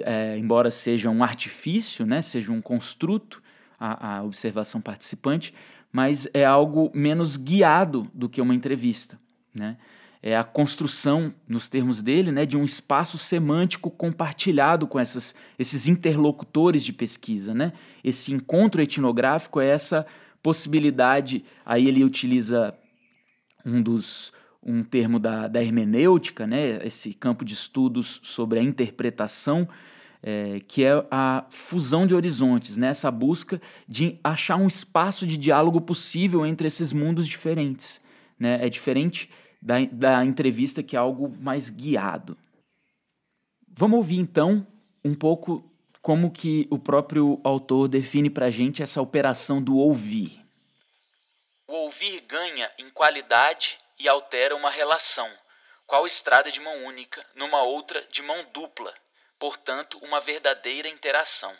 é, 0.00 0.36
embora 0.36 0.70
seja 0.70 1.08
um 1.08 1.24
artifício, 1.24 2.04
né, 2.04 2.20
seja 2.20 2.52
um 2.52 2.60
construto, 2.60 3.42
a, 3.80 4.18
a 4.18 4.22
observação 4.22 4.80
participante, 4.80 5.54
mas 5.92 6.26
é 6.32 6.44
algo 6.44 6.90
menos 6.94 7.36
guiado 7.36 8.10
do 8.14 8.28
que 8.28 8.40
uma 8.40 8.54
entrevista. 8.54 9.20
Né? 9.54 9.76
É 10.22 10.36
a 10.36 10.42
construção, 10.42 11.34
nos 11.46 11.68
termos 11.68 12.00
dele, 12.00 12.32
né, 12.32 12.46
de 12.46 12.56
um 12.56 12.64
espaço 12.64 13.18
semântico 13.18 13.90
compartilhado 13.90 14.86
com 14.86 14.98
essas, 14.98 15.34
esses 15.58 15.86
interlocutores 15.86 16.82
de 16.82 16.92
pesquisa. 16.92 17.52
Né? 17.52 17.72
Esse 18.02 18.32
encontro 18.32 18.80
etnográfico 18.80 19.60
é 19.60 19.68
essa 19.68 20.06
possibilidade, 20.42 21.44
aí 21.64 21.86
ele 21.86 22.02
utiliza 22.02 22.74
um 23.64 23.82
dos 23.82 24.32
um 24.64 24.84
termo 24.84 25.18
da, 25.18 25.48
da 25.48 25.60
hermenêutica, 25.60 26.46
né, 26.46 26.86
esse 26.86 27.12
campo 27.12 27.44
de 27.44 27.52
estudos 27.52 28.20
sobre 28.22 28.60
a 28.60 28.62
interpretação, 28.62 29.68
é, 30.22 30.60
que 30.60 30.84
é 30.84 31.04
a 31.10 31.44
fusão 31.50 32.06
de 32.06 32.14
horizontes, 32.14 32.76
né? 32.76 32.88
essa 32.88 33.10
busca 33.10 33.60
de 33.88 34.18
achar 34.22 34.56
um 34.56 34.68
espaço 34.68 35.26
de 35.26 35.36
diálogo 35.36 35.80
possível 35.80 36.46
entre 36.46 36.68
esses 36.68 36.92
mundos 36.92 37.26
diferentes. 37.26 38.00
Né? 38.38 38.64
É 38.64 38.68
diferente 38.68 39.28
da, 39.60 39.84
da 39.90 40.24
entrevista, 40.24 40.82
que 40.82 40.94
é 40.94 40.98
algo 40.98 41.28
mais 41.40 41.70
guiado. 41.70 42.38
Vamos 43.68 43.96
ouvir 43.96 44.18
então 44.18 44.66
um 45.04 45.14
pouco 45.14 45.68
como 46.00 46.30
que 46.30 46.66
o 46.70 46.78
próprio 46.78 47.40
autor 47.42 47.88
define 47.88 48.28
para 48.28 48.46
a 48.46 48.50
gente 48.50 48.82
essa 48.82 49.00
operação 49.00 49.62
do 49.62 49.76
ouvir. 49.76 50.44
O 51.66 51.72
ouvir 51.72 52.20
ganha 52.22 52.70
em 52.78 52.90
qualidade 52.90 53.78
e 53.98 54.08
altera 54.08 54.54
uma 54.54 54.68
relação, 54.68 55.28
qual 55.86 56.06
estrada 56.06 56.50
de 56.50 56.60
mão 56.60 56.84
única 56.84 57.24
numa 57.34 57.62
outra 57.62 58.04
de 58.10 58.20
mão 58.20 58.44
dupla, 58.52 58.92
portanto, 59.42 59.98
uma 59.98 60.20
verdadeira 60.20 60.86
interação. 60.86 61.52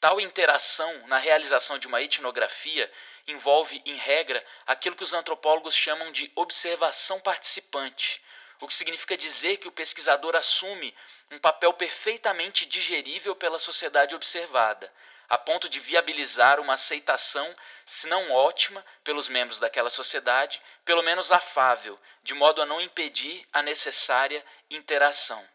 Tal 0.00 0.20
interação 0.20 1.06
na 1.06 1.18
realização 1.18 1.78
de 1.78 1.86
uma 1.86 2.02
etnografia 2.02 2.92
envolve, 3.28 3.80
em 3.86 3.94
regra, 3.94 4.44
aquilo 4.66 4.96
que 4.96 5.04
os 5.04 5.14
antropólogos 5.14 5.72
chamam 5.72 6.10
de 6.10 6.32
observação 6.34 7.20
participante, 7.20 8.20
o 8.60 8.66
que 8.66 8.74
significa 8.74 9.16
dizer 9.16 9.58
que 9.58 9.68
o 9.68 9.70
pesquisador 9.70 10.34
assume 10.34 10.92
um 11.30 11.38
papel 11.38 11.72
perfeitamente 11.74 12.66
digerível 12.66 13.36
pela 13.36 13.60
sociedade 13.60 14.16
observada, 14.16 14.92
a 15.28 15.38
ponto 15.38 15.68
de 15.68 15.78
viabilizar 15.78 16.58
uma 16.58 16.74
aceitação, 16.74 17.54
se 17.86 18.08
não 18.08 18.32
ótima, 18.32 18.84
pelos 19.04 19.28
membros 19.28 19.60
daquela 19.60 19.90
sociedade, 19.90 20.60
pelo 20.84 21.04
menos 21.04 21.30
afável, 21.30 21.96
de 22.24 22.34
modo 22.34 22.60
a 22.60 22.66
não 22.66 22.80
impedir 22.80 23.46
a 23.52 23.62
necessária 23.62 24.44
interação. 24.68 25.48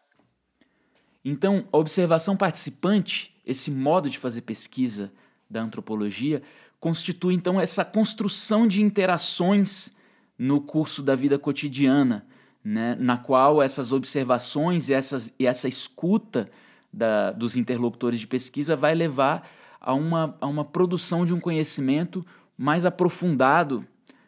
Então, 1.27 1.65
a 1.73 1.77
observação 1.77 2.37
participante, 2.37 3.35
esse 3.43 3.71
modo 3.71 4.07
de 4.07 4.19
fazer 4.19 4.41
pesquisa 4.41 5.11
da 5.49 5.59
antropologia, 5.59 6.43
constitui 6.79 7.33
então 7.33 7.59
essa 7.59 7.83
construção 7.83 8.67
de 8.67 8.83
interações 8.83 9.91
no 10.37 10.61
curso 10.61 11.01
da 11.01 11.15
vida 11.15 11.39
cotidiana, 11.39 12.27
né, 12.63 12.95
na 12.99 13.17
qual 13.17 13.59
essas 13.59 13.91
observações 13.91 14.89
e, 14.89 14.93
essas, 14.93 15.33
e 15.39 15.47
essa 15.47 15.67
escuta 15.67 16.47
da, 16.93 17.31
dos 17.31 17.57
interlocutores 17.57 18.19
de 18.19 18.27
pesquisa 18.27 18.75
vai 18.75 18.93
levar 18.93 19.49
a 19.81 19.95
uma, 19.95 20.37
a 20.39 20.45
uma 20.45 20.63
produção 20.63 21.25
de 21.25 21.33
um 21.33 21.39
conhecimento 21.39 22.23
mais 22.55 22.85
aprofundado 22.85 23.85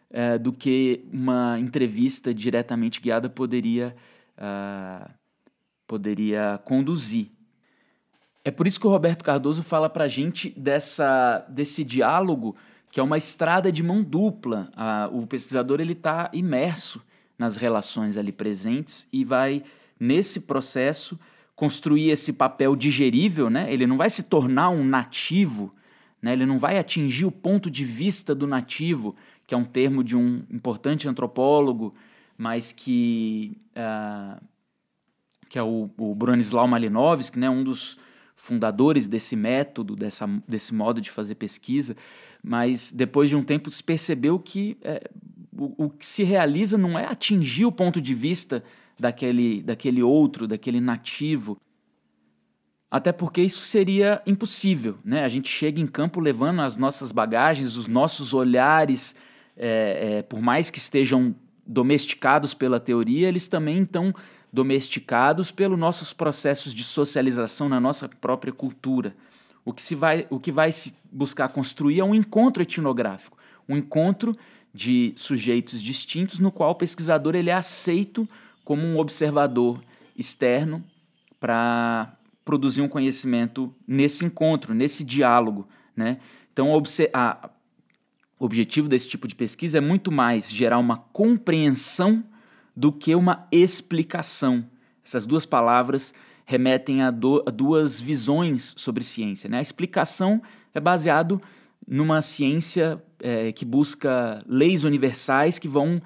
é, 0.09 0.37
do 0.37 0.51
que 0.51 1.05
uma 1.11 1.59
entrevista 1.59 2.33
diretamente 2.33 3.01
guiada 3.01 3.29
poderia 3.29 3.95
uh, 4.37 5.11
poderia 5.87 6.59
conduzir. 6.65 7.29
É 8.43 8.51
por 8.51 8.67
isso 8.67 8.79
que 8.79 8.87
o 8.87 8.89
Roberto 8.89 9.23
Cardoso 9.23 9.63
fala 9.63 9.89
para 9.89 10.05
a 10.05 10.07
gente 10.07 10.49
dessa, 10.57 11.45
desse 11.49 11.83
diálogo 11.83 12.55
que 12.91 12.99
é 12.99 13.03
uma 13.03 13.17
estrada 13.17 13.71
de 13.71 13.83
mão 13.83 14.01
dupla. 14.01 14.71
O 15.11 15.27
pesquisador 15.27 15.79
ele 15.79 15.93
está 15.93 16.29
imerso 16.33 17.01
nas 17.37 17.55
relações 17.55 18.17
ali 18.17 18.31
presentes 18.31 19.07
e 19.11 19.23
vai 19.23 19.63
nesse 19.99 20.41
processo 20.41 21.19
construir 21.55 22.09
esse 22.09 22.33
papel 22.33 22.75
digerível, 22.75 23.49
né? 23.49 23.71
Ele 23.71 23.87
não 23.87 23.97
vai 23.97 24.09
se 24.09 24.23
tornar 24.23 24.69
um 24.69 24.83
nativo, 24.83 25.73
né? 26.21 26.33
Ele 26.33 26.45
não 26.45 26.57
vai 26.57 26.77
atingir 26.77 27.25
o 27.25 27.31
ponto 27.31 27.69
de 27.69 27.83
vista 27.83 28.33
do 28.33 28.47
nativo, 28.47 29.15
que 29.45 29.53
é 29.53 29.57
um 29.57 29.65
termo 29.65 30.03
de 30.03 30.15
um 30.15 30.43
importante 30.49 31.07
antropólogo, 31.07 31.93
mas 32.37 32.71
que 32.71 33.57
ah, 33.75 34.39
que 35.49 35.57
é 35.57 35.63
o, 35.63 35.89
o 35.97 36.15
Bronislaw 36.15 36.67
Malinowski, 36.67 37.39
né, 37.39 37.49
um 37.49 37.63
dos 37.63 37.97
fundadores 38.35 39.07
desse 39.07 39.35
método, 39.35 39.95
dessa, 39.95 40.27
desse 40.47 40.73
modo 40.73 41.01
de 41.01 41.11
fazer 41.11 41.35
pesquisa, 41.35 41.95
mas 42.43 42.91
depois 42.91 43.29
de 43.29 43.35
um 43.35 43.43
tempo 43.43 43.69
se 43.69 43.83
percebeu 43.83 44.39
que 44.39 44.77
é, 44.81 45.09
o, 45.57 45.85
o, 45.85 45.89
que 45.89 46.05
se 46.05 46.23
realiza 46.23 46.77
não 46.77 46.97
é 46.97 47.05
atingir 47.05 47.65
o 47.65 47.71
ponto 47.71 47.99
de 47.99 48.13
vista 48.13 48.63
daquele, 48.99 49.61
daquele 49.63 50.01
outro, 50.01 50.47
daquele 50.47 50.79
nativo, 50.79 51.59
até 52.89 53.11
porque 53.11 53.41
isso 53.41 53.61
seria 53.61 54.21
impossível. 54.25 54.97
Né? 55.03 55.23
A 55.23 55.29
gente 55.29 55.49
chega 55.49 55.81
em 55.81 55.87
campo 55.87 56.19
levando 56.19 56.61
as 56.61 56.77
nossas 56.77 57.11
bagagens, 57.11 57.75
os 57.75 57.87
nossos 57.87 58.33
olhares, 58.33 59.15
é, 59.57 60.17
é, 60.19 60.21
por 60.21 60.41
mais 60.41 60.69
que 60.69 60.77
estejam 60.77 61.35
domesticados 61.65 62.53
pela 62.53 62.79
teoria, 62.79 63.27
eles 63.27 63.47
também 63.47 63.81
estão 63.81 64.13
domesticados 64.51 65.51
pelos 65.51 65.77
nossos 65.77 66.13
processos 66.13 66.73
de 66.73 66.83
socialização 66.83 67.67
na 67.67 67.79
nossa 67.79 68.07
própria 68.07 68.53
cultura. 68.53 69.15
O 69.65 69.73
que, 69.73 69.81
se 69.81 69.95
vai, 69.95 70.25
o 70.29 70.39
que 70.39 70.51
vai 70.51 70.71
se 70.71 70.95
buscar 71.11 71.49
construir 71.49 71.99
é 71.99 72.03
um 72.03 72.15
encontro 72.15 72.63
etnográfico, 72.63 73.37
um 73.67 73.75
encontro 73.75 74.37
de 74.73 75.13
sujeitos 75.15 75.81
distintos 75.81 76.39
no 76.39 76.51
qual 76.51 76.71
o 76.71 76.75
pesquisador 76.75 77.35
ele 77.35 77.49
é 77.49 77.53
aceito 77.53 78.27
como 78.63 78.83
um 78.83 78.97
observador 78.97 79.81
externo 80.15 80.83
para 81.39 82.15
produzir 82.45 82.81
um 82.81 82.87
conhecimento 82.87 83.73
nesse 83.87 84.23
encontro, 84.23 84.73
nesse 84.73 85.03
diálogo. 85.03 85.67
Né? 85.95 86.17
Então, 86.53 86.71
a, 87.13 87.49
o 88.39 88.45
objetivo 88.45 88.87
desse 88.87 89.09
tipo 89.09 89.27
de 89.27 89.35
pesquisa 89.35 89.79
é 89.79 89.81
muito 89.81 90.11
mais 90.11 90.49
gerar 90.51 90.77
uma 90.77 90.97
compreensão 90.97 92.23
do 92.77 92.91
que 92.91 93.15
uma 93.15 93.47
explicação. 93.51 94.63
Essas 95.03 95.25
duas 95.25 95.47
palavras 95.47 96.13
remetem 96.45 97.01
a, 97.01 97.09
do, 97.09 97.43
a 97.47 97.49
duas 97.49 97.99
visões 97.99 98.75
sobre 98.77 99.03
ciência. 99.03 99.49
Né? 99.49 99.57
A 99.57 99.61
explicação 99.61 100.39
é 100.75 100.79
baseado 100.79 101.41
numa 101.87 102.21
ciência 102.21 103.01
é, 103.19 103.51
que 103.51 103.65
busca 103.65 104.37
leis 104.47 104.83
universais 104.83 105.57
que 105.57 105.67
vão 105.67 105.99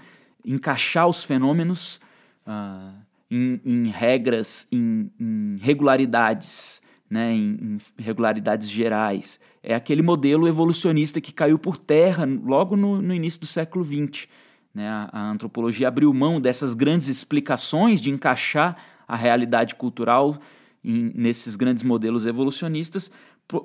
encaixar 0.45 1.09
os 1.09 1.25
fenômenos 1.25 1.99
uh, 2.47 2.95
em, 3.29 3.59
em, 3.65 3.87
regras, 3.87 4.65
em, 4.71 5.11
em 5.19 5.57
regularidades, 5.59 6.81
né, 7.09 7.33
em, 7.33 7.57
em, 7.61 7.77
regularidades 7.97 8.69
gerais. 8.69 9.41
É 9.61 9.75
aquele 9.75 10.01
modelo 10.01 10.47
evolucionista 10.47 11.19
que 11.19 11.33
caiu 11.33 11.59
por 11.59 11.77
terra 11.77 12.25
logo 12.25 12.77
no, 12.77 13.01
no 13.01 13.13
início 13.13 13.41
do 13.41 13.45
século 13.45 13.83
XX. 13.83 14.27
Né? 14.73 14.87
A, 14.87 15.09
a, 15.11 15.29
antropologia 15.29 15.87
abriu 15.87 16.13
mão 16.13 16.39
dessas 16.39 16.73
grandes 16.73 17.07
explicações 17.07 17.99
de 17.99 18.09
encaixar 18.09 18.77
a 19.07 19.15
realidade 19.15 19.75
cultural 19.75 20.39
em, 20.83 21.11
nesses 21.13 21.55
grandes 21.55 21.83
modelos 21.83 22.25
evolucionistas 22.25 23.11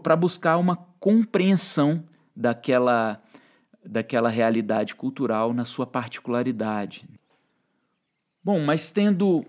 para 0.02 0.16
buscar 0.16 0.56
uma 0.56 0.76
compreensão 0.98 2.04
daquela, 2.34 3.22
daquela 3.84 4.28
realidade 4.28 4.94
cultural 4.94 5.54
na 5.54 5.64
sua 5.64 5.86
particularidade. 5.86 7.08
Bom, 8.42 8.60
mas 8.64 8.90
tendo 8.90 9.44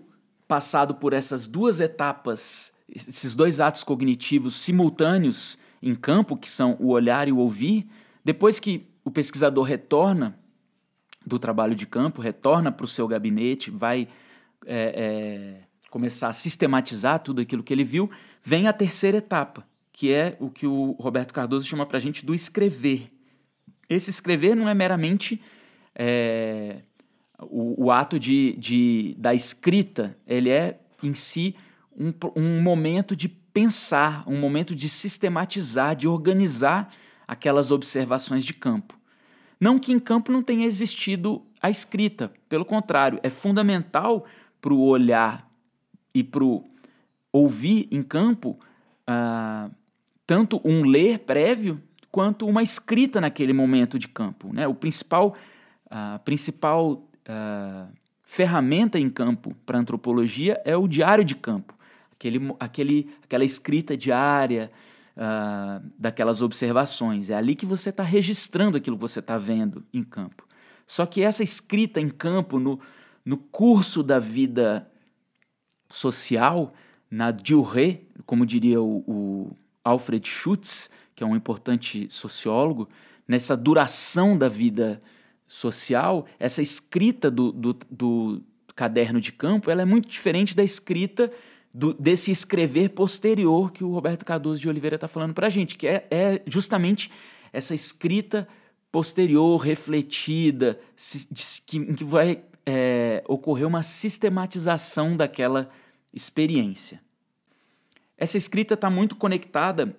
passado 0.46 0.94
por 0.94 1.12
essas 1.12 1.46
duas 1.46 1.80
etapas, 1.80 2.72
esses 2.88 3.34
dois 3.34 3.60
atos 3.60 3.84
cognitivos 3.84 4.56
simultâneos 4.56 5.58
em 5.82 5.94
campo, 5.94 6.36
que 6.36 6.48
são 6.48 6.76
o 6.80 6.88
olhar 6.88 7.28
e 7.28 7.32
o 7.32 7.36
ouvir, 7.36 7.88
depois 8.24 8.58
que 8.58 8.88
o 9.04 9.10
pesquisador 9.10 9.64
retorna 9.64 10.38
do 11.28 11.38
trabalho 11.38 11.74
de 11.74 11.86
campo, 11.86 12.20
retorna 12.20 12.72
para 12.72 12.84
o 12.84 12.88
seu 12.88 13.06
gabinete, 13.06 13.70
vai 13.70 14.08
é, 14.66 14.94
é, 14.96 15.60
começar 15.90 16.28
a 16.28 16.32
sistematizar 16.32 17.20
tudo 17.20 17.40
aquilo 17.40 17.62
que 17.62 17.72
ele 17.72 17.84
viu, 17.84 18.10
vem 18.42 18.66
a 18.66 18.72
terceira 18.72 19.18
etapa, 19.18 19.66
que 19.92 20.12
é 20.12 20.36
o 20.40 20.50
que 20.50 20.66
o 20.66 20.92
Roberto 20.92 21.32
Cardoso 21.32 21.66
chama 21.66 21.86
para 21.86 21.98
a 21.98 22.00
gente 22.00 22.24
do 22.24 22.34
escrever. 22.34 23.10
Esse 23.88 24.10
escrever 24.10 24.54
não 24.54 24.68
é 24.68 24.74
meramente 24.74 25.40
é, 25.94 26.82
o, 27.40 27.86
o, 27.86 27.90
ato 27.90 28.18
de, 28.18 28.54
de, 28.58 29.14
da 29.18 29.32
escrita, 29.34 30.16
ele 30.26 30.50
é 30.50 30.80
em 31.02 31.14
si 31.14 31.54
um, 31.96 32.12
um 32.36 32.60
momento 32.60 33.14
de 33.14 33.28
pensar, 33.28 34.24
um 34.26 34.38
momento 34.38 34.74
de 34.74 34.88
sistematizar, 34.88 35.96
de 35.96 36.06
organizar 36.06 36.92
aquelas 37.26 37.70
observações 37.70 38.44
de 38.44 38.54
campo. 38.54 38.97
Não 39.60 39.78
que 39.78 39.92
em 39.92 39.98
campo 39.98 40.30
não 40.30 40.42
tenha 40.42 40.66
existido 40.66 41.42
a 41.60 41.68
escrita, 41.68 42.32
pelo 42.48 42.64
contrário, 42.64 43.18
é 43.22 43.30
fundamental 43.30 44.24
para 44.60 44.72
o 44.72 44.80
olhar 44.80 45.48
e 46.14 46.22
para 46.22 46.44
o 46.44 46.64
ouvir 47.32 47.88
em 47.90 48.02
campo 48.02 48.58
uh, 49.08 49.70
tanto 50.26 50.60
um 50.64 50.84
ler 50.84 51.20
prévio 51.20 51.80
quanto 52.10 52.46
uma 52.46 52.62
escrita 52.62 53.20
naquele 53.20 53.52
momento 53.52 53.98
de 53.98 54.08
campo. 54.08 54.52
Né? 54.52 54.66
O 54.66 54.74
principal, 54.74 55.36
a 55.90 56.18
principal 56.20 56.92
uh, 56.92 57.88
ferramenta 58.22 58.98
em 58.98 59.10
campo 59.10 59.54
para 59.64 59.78
antropologia 59.78 60.60
é 60.64 60.76
o 60.76 60.88
diário 60.88 61.24
de 61.24 61.34
campo, 61.34 61.74
aquele, 62.12 62.54
aquele, 62.58 63.10
aquela 63.22 63.44
escrita 63.44 63.96
diária 63.96 64.70
uh, 65.18 65.84
daquelas 65.98 66.40
observações. 66.40 67.28
É 67.28 67.34
ali 67.34 67.56
que 67.56 67.66
você 67.66 67.90
está 67.90 68.02
registrando 68.02 68.76
aquilo 68.76 68.96
que 68.96 69.02
você 69.02 69.18
está 69.18 69.36
vendo 69.36 69.84
em 69.92 70.04
campo. 70.04 70.46
Só 70.86 71.04
que 71.04 71.22
essa 71.22 71.42
escrita 71.42 72.00
em 72.00 72.08
campo, 72.08 72.58
no, 72.58 72.80
no 73.24 73.36
curso 73.36 74.02
da 74.02 74.18
vida 74.18 74.88
social, 75.90 76.72
na 77.10 77.30
durée, 77.30 78.06
como 78.24 78.46
diria 78.46 78.80
o, 78.80 79.04
o 79.06 79.56
Alfred 79.84 80.26
Schutz, 80.26 80.88
que 81.14 81.24
é 81.24 81.26
um 81.26 81.36
importante 81.36 82.06
sociólogo, 82.10 82.88
nessa 83.26 83.56
duração 83.56 84.38
da 84.38 84.48
vida 84.48 85.02
social, 85.46 86.26
essa 86.38 86.62
escrita 86.62 87.30
do, 87.30 87.52
do, 87.52 87.76
do 87.90 88.42
caderno 88.74 89.20
de 89.20 89.32
campo 89.32 89.70
ela 89.70 89.82
é 89.82 89.84
muito 89.84 90.08
diferente 90.08 90.54
da 90.54 90.62
escrita 90.62 91.32
do, 91.72 91.92
desse 91.94 92.30
escrever 92.30 92.90
posterior 92.90 93.72
que 93.72 93.84
o 93.84 93.92
Roberto 93.92 94.24
Cardoso 94.24 94.60
de 94.60 94.68
Oliveira 94.68 94.96
está 94.96 95.08
falando 95.08 95.34
para 95.34 95.46
a 95.46 95.50
gente, 95.50 95.76
que 95.76 95.86
é, 95.86 96.06
é, 96.10 96.42
justamente 96.46 97.10
essa 97.52 97.74
escrita 97.74 98.48
posterior, 98.90 99.58
refletida, 99.58 100.80
que, 101.66 101.78
em 101.78 101.94
que 101.94 102.04
vai 102.04 102.42
é, 102.64 103.22
ocorrer 103.28 103.66
uma 103.66 103.82
sistematização 103.82 105.16
daquela 105.16 105.70
experiência. 106.12 107.00
Essa 108.16 108.36
escrita 108.36 108.74
está 108.74 108.90
muito 108.90 109.14
conectada 109.16 109.96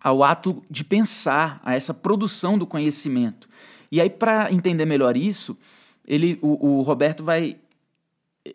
ao 0.00 0.22
ato 0.22 0.62
de 0.70 0.84
pensar, 0.84 1.60
a 1.64 1.74
essa 1.74 1.94
produção 1.94 2.58
do 2.58 2.66
conhecimento. 2.66 3.48
E 3.90 4.00
aí, 4.00 4.10
para 4.10 4.52
entender 4.52 4.84
melhor 4.84 5.16
isso, 5.16 5.56
ele, 6.06 6.38
o, 6.42 6.78
o 6.78 6.82
Roberto 6.82 7.24
vai 7.24 7.58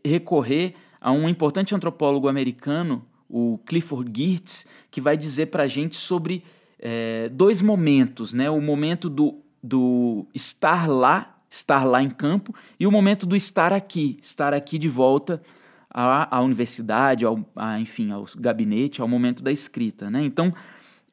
recorrer 0.06 0.76
a 1.02 1.12
um 1.12 1.28
importante 1.28 1.74
antropólogo 1.74 2.28
americano, 2.28 3.04
o 3.28 3.60
Clifford 3.66 4.12
Geertz, 4.16 4.68
que 4.92 5.02
vai 5.02 5.18
dizer 5.18 5.48
para 5.48 5.64
a 5.64 5.68
gente 5.68 5.96
sobre 5.96 6.44
é, 6.78 7.28
dois 7.30 7.62
momentos, 7.62 8.34
né? 8.34 8.50
O 8.50 8.62
momento 8.62 9.10
do, 9.10 9.42
do 9.64 10.28
estar 10.34 10.88
lá, 10.88 11.40
estar 11.50 11.84
lá 11.84 12.04
em 12.04 12.10
campo, 12.10 12.54
e 12.80 12.86
o 12.86 12.92
momento 12.92 13.26
do 13.26 13.36
estar 13.36 13.74
aqui, 13.74 14.20
estar 14.22 14.54
aqui 14.54 14.78
de 14.78 14.88
volta 14.88 15.42
à, 15.90 16.38
à 16.38 16.42
universidade, 16.42 17.26
ao, 17.26 17.40
enfim, 17.80 18.12
ao 18.12 18.26
gabinete, 18.38 19.02
ao 19.02 19.08
momento 19.08 19.42
da 19.42 19.52
escrita. 19.52 20.10
Né? 20.10 20.24
Então, 20.24 20.54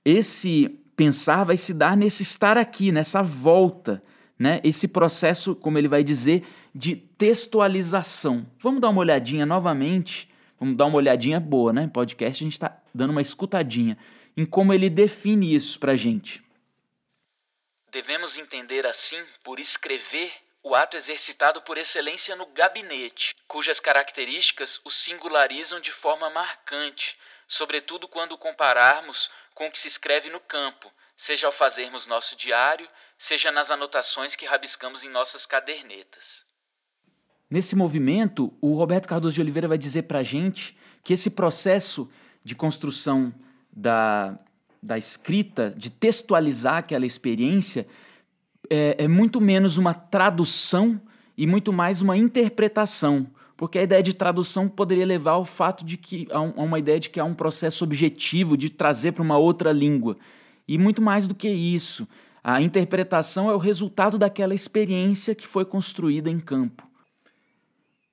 esse 0.04 0.78
pensar 0.96 1.44
vai 1.44 1.56
se 1.56 1.72
dar 1.72 1.96
nesse 1.96 2.22
estar 2.22 2.58
aqui, 2.58 2.90
nessa 2.90 3.22
volta, 3.22 4.02
né? 4.38 4.60
esse 4.64 4.88
processo, 4.88 5.54
como 5.54 5.78
ele 5.78 5.88
vai 5.88 6.02
dizer, 6.02 6.44
de 6.74 6.96
textualização. 6.96 8.46
Vamos 8.58 8.80
dar 8.80 8.88
uma 8.88 9.00
olhadinha 9.00 9.46
novamente, 9.46 10.28
vamos 10.58 10.76
dar 10.76 10.86
uma 10.86 10.96
olhadinha 10.96 11.40
boa, 11.40 11.72
né? 11.72 11.88
Podcast 11.92 12.42
a 12.42 12.44
gente 12.44 12.52
está 12.52 12.80
dando 12.94 13.10
uma 13.10 13.22
escutadinha 13.22 13.96
em 14.36 14.46
como 14.46 14.72
ele 14.72 14.88
define 14.88 15.54
isso 15.54 15.78
para 15.80 15.92
a 15.92 15.96
gente. 15.96 16.42
Devemos 17.90 18.38
entender 18.38 18.86
assim 18.86 19.20
por 19.42 19.58
escrever 19.58 20.32
o 20.62 20.74
ato 20.74 20.96
exercitado 20.96 21.62
por 21.62 21.78
excelência 21.78 22.36
no 22.36 22.46
gabinete, 22.46 23.34
cujas 23.46 23.80
características 23.80 24.80
o 24.84 24.90
singularizam 24.90 25.80
de 25.80 25.90
forma 25.90 26.28
marcante, 26.30 27.18
sobretudo 27.46 28.06
quando 28.06 28.36
compararmos 28.36 29.30
com 29.54 29.66
o 29.66 29.70
que 29.70 29.78
se 29.78 29.88
escreve 29.88 30.30
no 30.30 30.38
campo, 30.38 30.92
seja 31.16 31.46
ao 31.46 31.52
fazermos 31.52 32.06
nosso 32.06 32.36
diário, 32.36 32.88
seja 33.16 33.50
nas 33.50 33.70
anotações 33.70 34.36
que 34.36 34.46
rabiscamos 34.46 35.02
em 35.02 35.08
nossas 35.08 35.46
cadernetas. 35.46 36.46
Nesse 37.50 37.74
movimento, 37.74 38.52
o 38.60 38.74
Roberto 38.74 39.08
Cardoso 39.08 39.34
de 39.34 39.40
Oliveira 39.40 39.68
vai 39.68 39.78
dizer 39.78 40.02
para 40.02 40.18
a 40.18 40.22
gente 40.22 40.76
que 41.02 41.14
esse 41.14 41.30
processo 41.30 42.08
de 42.44 42.54
construção 42.54 43.32
da, 43.72 44.36
da 44.82 44.98
escrita, 44.98 45.74
de 45.76 45.90
textualizar 45.90 46.76
aquela 46.76 47.06
experiência, 47.06 47.86
é, 48.68 49.04
é 49.04 49.08
muito 49.08 49.40
menos 49.40 49.78
uma 49.78 49.94
tradução 49.94 51.00
e 51.36 51.46
muito 51.46 51.72
mais 51.72 52.02
uma 52.02 52.16
interpretação, 52.16 53.26
porque 53.56 53.78
a 53.78 53.82
ideia 53.82 54.02
de 54.02 54.12
tradução 54.12 54.68
poderia 54.68 55.06
levar 55.06 55.32
ao 55.32 55.44
fato 55.44 55.84
de 55.84 55.96
que 55.96 56.28
a, 56.30 56.40
uma 56.40 56.78
ideia 56.78 57.00
de 57.00 57.08
que 57.08 57.18
há 57.18 57.24
um 57.24 57.34
processo 57.34 57.82
objetivo 57.82 58.56
de 58.56 58.68
trazer 58.68 59.12
para 59.12 59.22
uma 59.22 59.38
outra 59.38 59.72
língua. 59.72 60.16
E 60.66 60.76
muito 60.76 61.00
mais 61.00 61.26
do 61.26 61.34
que 61.34 61.48
isso, 61.48 62.06
a 62.44 62.60
interpretação 62.60 63.48
é 63.48 63.54
o 63.54 63.58
resultado 63.58 64.18
daquela 64.18 64.54
experiência 64.54 65.34
que 65.34 65.46
foi 65.46 65.64
construída 65.64 66.28
em 66.28 66.38
campo. 66.38 66.87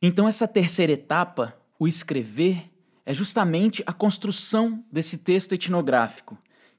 Então 0.02 0.28
essa 0.28 0.48
terceira 0.48 0.92
etapa, 0.92 1.56
o 1.80 1.88
escrever, 1.88 2.70
é 3.06 3.14
justamente 3.14 3.84
a 3.86 3.94
construção 3.94 4.84
desse 4.92 5.18
texto 5.18 5.54
etnográfico, 5.54 6.38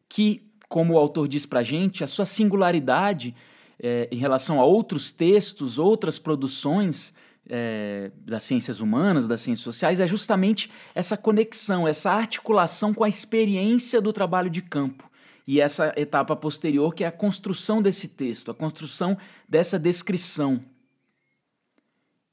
que, 0.09 0.43
como 0.69 0.95
o 0.95 0.99
autor 0.99 1.29
diz 1.29 1.47
para 1.47 1.61
a 1.61 1.63
gente, 1.63 2.03
a 2.03 2.07
sua 2.07 2.25
singularidade 2.25 3.35
é, 3.79 4.09
em 4.11 4.17
relação 4.17 4.61
a 4.61 4.65
outros 4.65 5.11
textos, 5.11 5.79
outras 5.79 6.19
produções 6.19 7.15
é, 7.49 8.11
das 8.19 8.43
ciências 8.43 8.81
humanas, 8.81 9.27
das 9.27 9.41
ciências 9.41 9.65
sociais, 9.65 10.01
é 10.01 10.07
justamente 10.07 10.71
essa 10.95 11.17
conexão, 11.17 11.87
essa 11.87 12.11
articulação 12.11 12.93
com 12.93 13.05
a 13.05 13.09
experiência 13.09 14.01
do 14.01 14.13
trabalho 14.13 14.51
de 14.51 14.63
campo. 14.63 15.09
E 15.47 15.61
essa 15.61 15.95
etapa 15.97 16.35
posterior, 16.35 16.93
que 16.93 17.05
é 17.05 17.07
a 17.07 17.13
construção 17.13 17.81
desse 17.81 18.09
texto, 18.09 18.51
a 18.51 18.55
construção 18.55 19.17
dessa 19.49 19.79
descrição. 19.79 20.61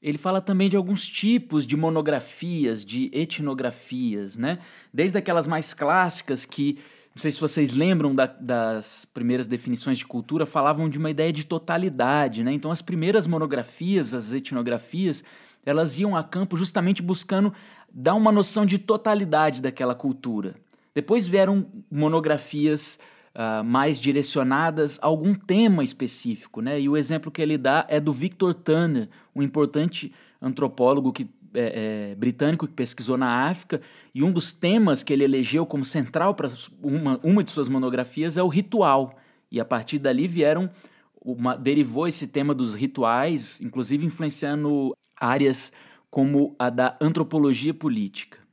Ele 0.04 0.18
fala 0.18 0.38
também 0.38 0.68
de 0.68 0.76
alguns 0.76 1.06
tipos 1.06 1.66
de 1.66 1.78
monografias, 1.78 2.84
de 2.84 3.10
etnografias, 3.10 4.36
né? 4.36 4.58
Desde 4.92 5.16
aquelas 5.16 5.46
mais 5.46 5.72
clássicas 5.72 6.44
que 6.44 6.78
não 7.14 7.20
sei 7.20 7.30
se 7.32 7.40
vocês 7.40 7.72
lembram 7.72 8.14
da, 8.14 8.26
das 8.26 9.06
primeiras 9.06 9.46
definições 9.46 9.96
de 9.96 10.04
cultura, 10.04 10.44
falavam 10.44 10.88
de 10.88 10.98
uma 10.98 11.10
ideia 11.10 11.32
de 11.32 11.46
totalidade, 11.46 12.44
né? 12.44 12.52
Então 12.52 12.70
as 12.70 12.82
primeiras 12.82 13.26
monografias, 13.26 14.12
as 14.12 14.30
etnografias, 14.30 15.24
elas 15.64 15.98
iam 15.98 16.14
a 16.14 16.22
campo 16.22 16.54
justamente 16.54 17.00
buscando 17.00 17.54
dar 17.90 18.14
uma 18.14 18.30
noção 18.30 18.66
de 18.66 18.76
totalidade 18.78 19.62
daquela 19.62 19.94
cultura. 19.94 20.54
Depois 20.94 21.26
vieram 21.26 21.66
monografias 21.90 22.98
uh, 23.34 23.64
mais 23.64 24.00
direcionadas 24.00 24.98
a 25.02 25.06
algum 25.06 25.34
tema 25.34 25.82
específico, 25.82 26.60
né? 26.60 26.80
E 26.80 26.88
o 26.88 26.96
exemplo 26.96 27.30
que 27.30 27.42
ele 27.42 27.58
dá 27.58 27.86
é 27.88 27.98
do 27.98 28.12
Victor 28.12 28.54
Turner, 28.54 29.08
um 29.34 29.42
importante 29.42 30.12
antropólogo 30.40 31.12
que 31.12 31.28
é, 31.54 32.10
é, 32.10 32.14
britânico 32.16 32.66
que 32.66 32.72
pesquisou 32.72 33.16
na 33.16 33.46
África, 33.46 33.80
e 34.14 34.22
um 34.22 34.32
dos 34.32 34.52
temas 34.52 35.02
que 35.02 35.12
ele 35.12 35.24
elegeu 35.24 35.64
como 35.64 35.84
central 35.84 36.34
para 36.34 36.50
uma, 36.82 37.20
uma 37.22 37.44
de 37.44 37.50
suas 37.50 37.68
monografias 37.68 38.36
é 38.36 38.42
o 38.42 38.48
ritual. 38.48 39.16
E 39.50 39.60
a 39.60 39.64
partir 39.64 39.98
dali 40.00 40.26
vieram, 40.26 40.68
uma, 41.24 41.56
derivou 41.56 42.08
esse 42.08 42.26
tema 42.26 42.52
dos 42.52 42.74
rituais, 42.74 43.60
inclusive 43.60 44.04
influenciando 44.04 44.96
áreas 45.16 45.72
como 46.10 46.54
a 46.58 46.70
da 46.70 46.96
antropologia 47.00 47.72
política. 47.72 48.43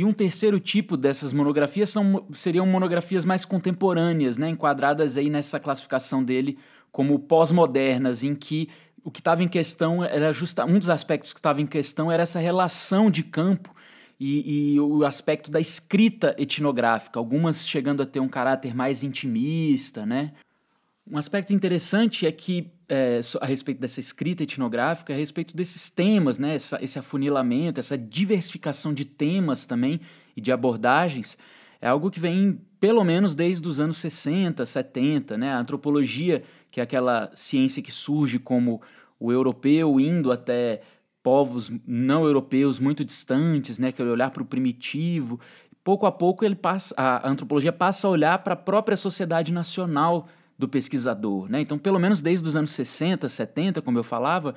E 0.00 0.04
um 0.04 0.14
terceiro 0.14 0.58
tipo 0.58 0.96
dessas 0.96 1.30
monografias 1.30 1.90
são, 1.90 2.24
seriam 2.32 2.64
monografias 2.64 3.22
mais 3.22 3.44
contemporâneas, 3.44 4.38
né, 4.38 4.48
enquadradas 4.48 5.18
aí 5.18 5.28
nessa 5.28 5.60
classificação 5.60 6.24
dele 6.24 6.56
como 6.90 7.18
pós-modernas, 7.18 8.24
em 8.24 8.34
que 8.34 8.70
o 9.04 9.10
que 9.10 9.20
estava 9.20 9.42
em 9.42 9.48
questão 9.48 10.02
era 10.02 10.32
justa 10.32 10.64
um 10.64 10.78
dos 10.78 10.88
aspectos 10.88 11.34
que 11.34 11.38
estava 11.38 11.60
em 11.60 11.66
questão 11.66 12.10
era 12.10 12.22
essa 12.22 12.38
relação 12.38 13.10
de 13.10 13.22
campo 13.22 13.76
e, 14.18 14.72
e, 14.72 14.80
o 14.80 15.04
aspecto 15.04 15.50
da 15.50 15.60
escrita 15.60 16.34
etnográfica, 16.38 17.18
algumas 17.18 17.68
chegando 17.68 18.02
a 18.02 18.06
ter 18.06 18.20
um 18.20 18.28
caráter 18.28 18.74
mais 18.74 19.02
intimista, 19.02 20.06
né? 20.06 20.32
Um 21.10 21.18
aspecto 21.18 21.52
interessante 21.52 22.24
é 22.24 22.30
que, 22.30 22.70
é, 22.88 23.20
a 23.40 23.46
respeito 23.46 23.80
dessa 23.80 23.98
escrita 23.98 24.44
etnográfica, 24.44 25.12
a 25.12 25.16
respeito 25.16 25.56
desses 25.56 25.88
temas, 25.90 26.38
né? 26.38 26.54
Essa, 26.54 26.78
esse 26.80 26.98
afunilamento, 27.00 27.80
essa 27.80 27.98
diversificação 27.98 28.94
de 28.94 29.04
temas 29.04 29.64
também 29.64 30.00
e 30.36 30.40
de 30.40 30.52
abordagens, 30.52 31.36
é 31.80 31.88
algo 31.88 32.10
que 32.10 32.20
vem 32.20 32.60
pelo 32.78 33.02
menos 33.02 33.34
desde 33.34 33.66
os 33.66 33.80
anos 33.80 33.98
60, 33.98 34.64
70, 34.64 35.36
né? 35.36 35.52
A 35.52 35.58
antropologia 35.58 36.44
que 36.70 36.78
é 36.80 36.82
aquela 36.84 37.30
ciência 37.34 37.82
que 37.82 37.90
surge 37.90 38.38
como 38.38 38.80
o 39.18 39.32
europeu 39.32 39.98
indo 39.98 40.30
até 40.30 40.80
povos 41.22 41.70
não 41.86 42.24
europeus 42.24 42.78
muito 42.78 43.04
distantes, 43.04 43.78
né, 43.78 43.92
que 43.92 44.00
é 44.00 44.04
olhar 44.04 44.30
para 44.30 44.42
o 44.42 44.46
primitivo. 44.46 45.38
Pouco 45.82 46.06
a 46.06 46.12
pouco 46.12 46.44
ele 46.44 46.54
passa, 46.54 46.94
a 46.96 47.28
antropologia 47.28 47.72
passa 47.72 48.06
a 48.06 48.10
olhar 48.10 48.38
para 48.38 48.54
a 48.54 48.56
própria 48.56 48.96
sociedade 48.96 49.52
nacional 49.52 50.28
do 50.60 50.68
pesquisador, 50.68 51.50
né? 51.50 51.60
Então, 51.60 51.78
pelo 51.78 51.98
menos 51.98 52.20
desde 52.20 52.46
os 52.46 52.54
anos 52.54 52.70
60, 52.72 53.28
70, 53.28 53.80
como 53.80 53.98
eu 53.98 54.04
falava, 54.04 54.54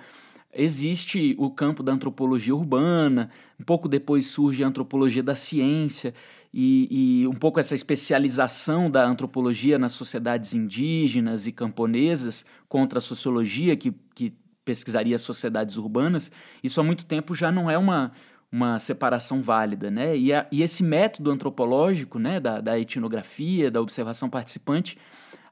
existe 0.54 1.34
o 1.40 1.50
campo 1.50 1.82
da 1.82 1.94
antropologia 1.94 2.54
urbana, 2.54 3.30
um 3.60 3.64
pouco 3.64 3.88
depois 3.88 4.28
surge 4.28 4.64
a 4.64 4.68
antropologia 4.68 5.24
da 5.24 5.34
ciência, 5.34 6.14
e, 6.54 7.24
e, 7.24 7.28
um 7.28 7.34
pouco 7.34 7.60
essa 7.60 7.74
especialização 7.74 8.92
da 8.92 9.04
antropologia 9.04 9.80
nas 9.80 9.94
sociedades 9.94 10.54
indígenas 10.54 11.48
e 11.48 11.52
camponesas 11.52 12.46
contra 12.70 13.00
a 13.00 13.02
sociologia 13.02 13.76
que, 13.76 13.92
que 14.14 14.36
pesquisaria 14.64 15.16
as 15.16 15.22
sociedades 15.22 15.78
urbanas, 15.78 16.32
isso 16.64 16.80
há 16.80 16.84
muito 16.84 17.06
tempo 17.06 17.34
já 17.34 17.52
não 17.52 17.72
é 17.72 17.78
uma, 17.78 18.12
uma 18.52 18.78
separação 18.78 19.42
válida. 19.42 19.90
Né? 19.90 20.16
E, 20.16 20.32
a, 20.32 20.46
e 20.52 20.62
esse 20.62 20.84
método 20.84 21.32
antropológico 21.32 22.20
né, 22.20 22.40
da, 22.40 22.62
da 22.62 22.80
etnografia, 22.80 23.72
da 23.72 23.82
observação 23.82 24.30
participante, 24.30 24.96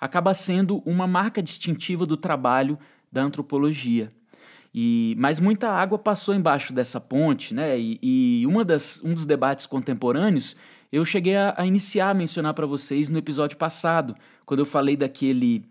acaba 0.01 0.33
sendo 0.33 0.81
uma 0.83 1.05
marca 1.05 1.43
distintiva 1.43 2.05
do 2.05 2.17
trabalho 2.17 2.77
da 3.11 3.21
antropologia. 3.21 4.11
E, 4.73 5.15
mas 5.19 5.39
muita 5.39 5.69
água 5.69 5.99
passou 5.99 6.33
embaixo 6.33 6.73
dessa 6.73 6.99
ponte, 6.99 7.53
né? 7.53 7.79
E, 7.79 7.99
e 8.01 8.47
uma 8.47 8.65
das, 8.65 8.99
um 9.03 9.13
dos 9.13 9.25
debates 9.25 9.65
contemporâneos 9.67 10.55
eu 10.91 11.05
cheguei 11.05 11.37
a, 11.37 11.53
a 11.57 11.65
iniciar 11.65 12.09
a 12.09 12.13
mencionar 12.13 12.53
para 12.53 12.65
vocês 12.65 13.07
no 13.07 13.17
episódio 13.17 13.57
passado, 13.57 14.15
quando 14.45 14.59
eu 14.59 14.65
falei 14.65 14.97
daquele. 14.97 15.63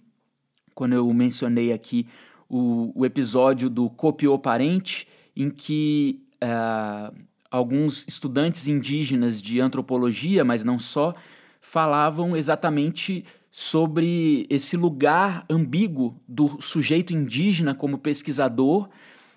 Quando 0.75 0.95
eu 0.95 1.13
mencionei 1.13 1.73
aqui 1.73 2.07
o, 2.49 2.93
o 2.95 3.05
episódio 3.05 3.69
do 3.69 3.91
copiou 3.91 4.39
parente, 4.39 5.07
em 5.37 5.51
que 5.51 6.23
uh, 6.43 7.15
alguns 7.51 8.07
estudantes 8.09 8.67
indígenas 8.67 9.43
de 9.43 9.61
antropologia, 9.61 10.43
mas 10.43 10.65
não 10.65 10.79
só, 10.79 11.15
falavam 11.61 12.35
exatamente 12.35 13.27
sobre 13.51 14.47
esse 14.49 14.77
lugar 14.77 15.45
ambíguo 15.51 16.21
do 16.27 16.61
sujeito 16.61 17.13
indígena 17.13 17.75
como 17.75 17.99
pesquisador, 17.99 18.89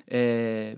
é, 0.07 0.77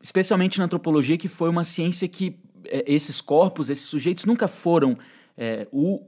especialmente 0.00 0.58
na 0.58 0.66
antropologia, 0.66 1.18
que 1.18 1.28
foi 1.28 1.50
uma 1.50 1.64
ciência 1.64 2.06
que 2.06 2.38
é, 2.66 2.84
esses 2.86 3.20
corpos, 3.20 3.70
esses 3.70 3.86
sujeitos 3.86 4.24
nunca 4.24 4.46
foram 4.46 4.96
é, 5.36 5.66
o, 5.72 6.06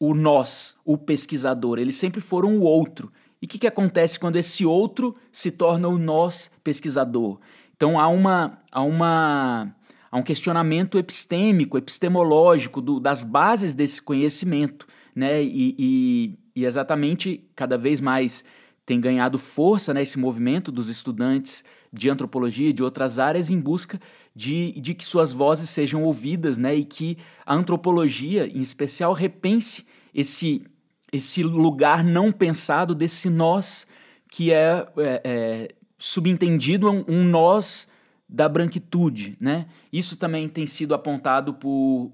o 0.00 0.14
nós, 0.14 0.76
o 0.84 0.98
pesquisador, 0.98 1.78
eles 1.78 1.96
sempre 1.96 2.20
foram 2.20 2.58
o 2.58 2.62
outro. 2.62 3.12
E 3.40 3.46
o 3.46 3.48
que, 3.48 3.58
que 3.58 3.66
acontece 3.66 4.18
quando 4.18 4.36
esse 4.36 4.64
outro 4.64 5.14
se 5.30 5.50
torna 5.50 5.86
o 5.86 5.98
nós 5.98 6.50
pesquisador? 6.64 7.38
Então 7.76 8.00
há, 8.00 8.08
uma, 8.08 8.58
há, 8.72 8.82
uma, 8.82 9.76
há 10.10 10.16
um 10.16 10.22
questionamento 10.22 10.98
epistêmico, 10.98 11.76
epistemológico 11.76 12.80
do, 12.80 12.98
das 12.98 13.22
bases 13.22 13.74
desse 13.74 14.00
conhecimento. 14.00 14.86
Né? 15.14 15.42
E, 15.42 15.74
e, 15.78 16.38
e 16.56 16.64
exatamente 16.64 17.48
cada 17.54 17.78
vez 17.78 18.00
mais 18.00 18.44
tem 18.86 19.00
ganhado 19.00 19.38
força 19.38 19.94
né, 19.94 20.02
esse 20.02 20.18
movimento 20.18 20.70
dos 20.70 20.88
estudantes 20.88 21.64
de 21.92 22.10
antropologia 22.10 22.70
e 22.70 22.72
de 22.72 22.82
outras 22.82 23.18
áreas 23.18 23.50
em 23.50 23.58
busca 23.58 24.00
de, 24.34 24.72
de 24.72 24.94
que 24.94 25.04
suas 25.04 25.32
vozes 25.32 25.70
sejam 25.70 26.02
ouvidas, 26.02 26.58
né? 26.58 26.74
E 26.74 26.84
que 26.84 27.16
a 27.46 27.54
antropologia, 27.54 28.46
em 28.46 28.58
especial, 28.58 29.12
repense 29.12 29.86
esse, 30.12 30.66
esse 31.12 31.42
lugar 31.42 32.02
não 32.02 32.32
pensado 32.32 32.94
desse 32.94 33.30
nós 33.30 33.86
que 34.28 34.52
é, 34.52 34.86
é, 34.96 35.20
é 35.24 35.68
subentendido 35.96 36.90
um, 36.90 37.04
um 37.06 37.24
nós 37.24 37.88
da 38.28 38.48
branquitude, 38.48 39.36
né? 39.40 39.66
Isso 39.92 40.16
também 40.16 40.48
tem 40.48 40.66
sido 40.66 40.94
apontado 40.94 41.54
por 41.54 42.10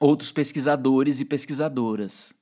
outros 0.00 0.32
pesquisadores 0.32 1.20
e 1.20 1.24
pesquisadoras. 1.24 2.32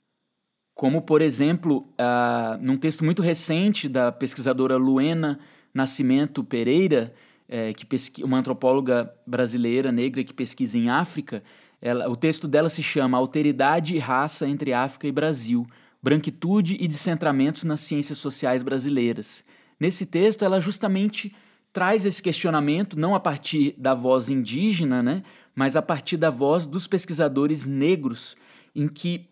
Como, 0.75 1.03
por 1.03 1.21
exemplo, 1.21 1.93
uh, 1.99 2.57
num 2.61 2.77
texto 2.77 3.05
muito 3.05 3.21
recente 3.21 3.89
da 3.89 4.13
pesquisadora 4.13 4.77
Luena 4.77 5.41
Nascimento 5.75 6.45
Pereira, 6.45 7.13
é, 7.49 7.73
que 7.73 7.85
pesqui, 7.85 8.23
uma 8.23 8.39
antropóloga 8.39 9.13
brasileira 9.27 9.91
negra 9.91 10.23
que 10.23 10.33
pesquisa 10.33 10.79
em 10.79 10.89
África, 10.89 11.43
ela, 11.81 12.09
o 12.09 12.17
texto 12.17 12.47
dela 12.47 12.69
se 12.69 12.83
chama 12.83 13.19
Alteridade 13.19 13.97
e 13.97 13.99
Raça 13.99 14.47
entre 14.47 14.73
África 14.73 15.09
e 15.09 15.13
Brasil, 15.13 15.67
Branquitude 16.03 16.77
e 16.79 16.87
Descentramentos 16.87 17.65
nas 17.65 17.81
Ciências 17.81 18.19
Sociais 18.19 18.63
Brasileiras. 18.63 19.45
Nesse 19.81 20.07
texto, 20.07 20.45
ela 20.45 20.61
justamente 20.61 21.35
traz 21.73 22.05
esse 22.07 22.23
questionamento 22.23 22.99
não 22.99 23.15
a 23.15 23.21
partir 23.21 23.75
da 23.79 23.95
voz 23.95 24.29
indígena, 24.29 25.03
né, 25.03 25.23
mas 25.55 25.77
a 25.77 25.83
partir 25.83 26.17
da 26.17 26.31
voz 26.31 26.67
dos 26.67 26.87
pesquisadores 26.87 27.67
negros, 27.67 28.37
em 28.75 28.89
que 28.89 29.29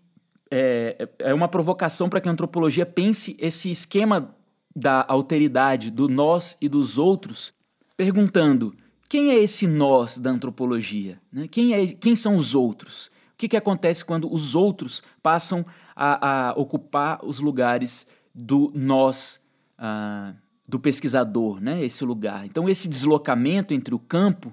é, 0.50 1.08
é 1.18 1.34
uma 1.34 1.48
provocação 1.48 2.08
para 2.08 2.20
que 2.20 2.28
a 2.28 2.32
antropologia 2.32 2.86
pense 2.86 3.36
esse 3.38 3.70
esquema 3.70 4.34
da 4.74 5.04
alteridade, 5.08 5.90
do 5.90 6.08
nós 6.08 6.56
e 6.60 6.68
dos 6.68 6.98
outros, 6.98 7.52
perguntando 7.96 8.74
quem 9.08 9.30
é 9.30 9.38
esse 9.38 9.66
nós 9.66 10.18
da 10.18 10.30
antropologia? 10.30 11.20
Né? 11.32 11.48
Quem, 11.48 11.74
é, 11.74 11.86
quem 11.86 12.14
são 12.14 12.36
os 12.36 12.54
outros? 12.54 13.06
O 13.06 13.38
que, 13.38 13.48
que 13.48 13.56
acontece 13.56 14.04
quando 14.04 14.32
os 14.32 14.54
outros 14.54 15.02
passam 15.22 15.64
a, 15.94 16.48
a 16.48 16.52
ocupar 16.54 17.24
os 17.24 17.38
lugares 17.38 18.06
do 18.34 18.72
nós, 18.74 19.40
uh, 19.78 20.36
do 20.68 20.78
pesquisador, 20.78 21.60
né? 21.60 21.84
esse 21.84 22.04
lugar? 22.04 22.44
Então, 22.46 22.68
esse 22.68 22.88
deslocamento 22.88 23.72
entre 23.72 23.94
o 23.94 23.98
campo, 23.98 24.52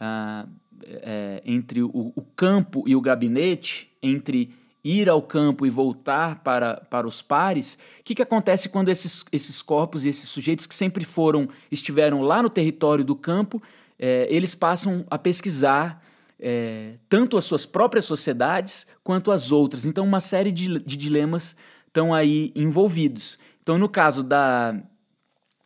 uh, 0.00 0.48
é, 0.84 1.42
entre 1.44 1.82
o, 1.82 2.12
o, 2.14 2.22
campo 2.36 2.84
e 2.86 2.94
o 2.94 3.00
gabinete, 3.00 3.90
entre 4.02 4.54
ir 4.84 5.08
ao 5.08 5.20
campo 5.20 5.66
e 5.66 5.70
voltar 5.70 6.42
para, 6.42 6.76
para 6.88 7.06
os 7.06 7.20
pares, 7.20 7.76
o 8.00 8.04
que, 8.04 8.14
que 8.14 8.22
acontece 8.22 8.68
quando 8.68 8.88
esses, 8.88 9.24
esses 9.32 9.60
corpos 9.60 10.04
e 10.04 10.08
esses 10.08 10.28
sujeitos 10.28 10.66
que 10.66 10.74
sempre 10.74 11.04
foram, 11.04 11.48
estiveram 11.70 12.22
lá 12.22 12.42
no 12.42 12.48
território 12.48 13.04
do 13.04 13.16
campo, 13.16 13.60
é, 13.98 14.26
eles 14.30 14.54
passam 14.54 15.04
a 15.10 15.18
pesquisar 15.18 16.02
é, 16.40 16.94
tanto 17.08 17.36
as 17.36 17.44
suas 17.44 17.66
próprias 17.66 18.04
sociedades 18.04 18.86
quanto 19.02 19.32
as 19.32 19.50
outras. 19.50 19.84
Então, 19.84 20.04
uma 20.04 20.20
série 20.20 20.52
de, 20.52 20.78
de 20.78 20.96
dilemas 20.96 21.56
estão 21.86 22.14
aí 22.14 22.52
envolvidos. 22.54 23.38
Então, 23.62 23.76
no 23.76 23.88
caso 23.88 24.22
da. 24.22 24.80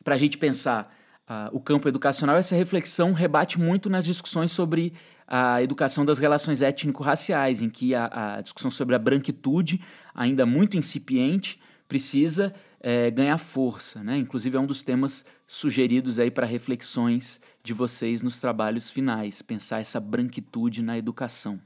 Para 0.02 0.14
a 0.14 0.18
gente 0.18 0.38
pensar 0.38 0.92
uh, 1.28 1.56
o 1.56 1.60
campo 1.60 1.88
educacional, 1.88 2.36
essa 2.36 2.56
reflexão 2.56 3.12
rebate 3.12 3.58
muito 3.58 3.88
nas 3.88 4.04
discussões 4.04 4.52
sobre 4.52 4.92
a 5.26 5.62
educação 5.62 6.04
das 6.04 6.18
relações 6.18 6.60
étnico-raciais, 6.60 7.62
em 7.62 7.70
que 7.70 7.94
a, 7.94 8.36
a, 8.36 8.40
discussão 8.40 8.70
sobre 8.70 8.94
a 8.94 8.98
branquitude, 8.98 9.80
ainda 10.14 10.44
muito 10.44 10.76
incipiente, 10.76 11.58
precisa 11.88 12.54
é, 12.80 13.10
ganhar 13.10 13.38
força. 13.38 14.02
Né? 14.02 14.18
Inclusive, 14.18 14.56
é 14.56 14.60
um 14.60 14.66
dos 14.66 14.82
temas 14.82 15.24
sugeridos 15.46 16.18
aí 16.18 16.30
para 16.30 16.46
reflexões 16.46 17.40
de 17.62 17.72
vocês 17.72 18.20
nos 18.20 18.38
trabalhos 18.38 18.90
finais, 18.90 19.40
pensar 19.40 19.80
essa 19.80 20.00
branquitude 20.00 20.82
na 20.82 20.98
educação. 20.98 21.60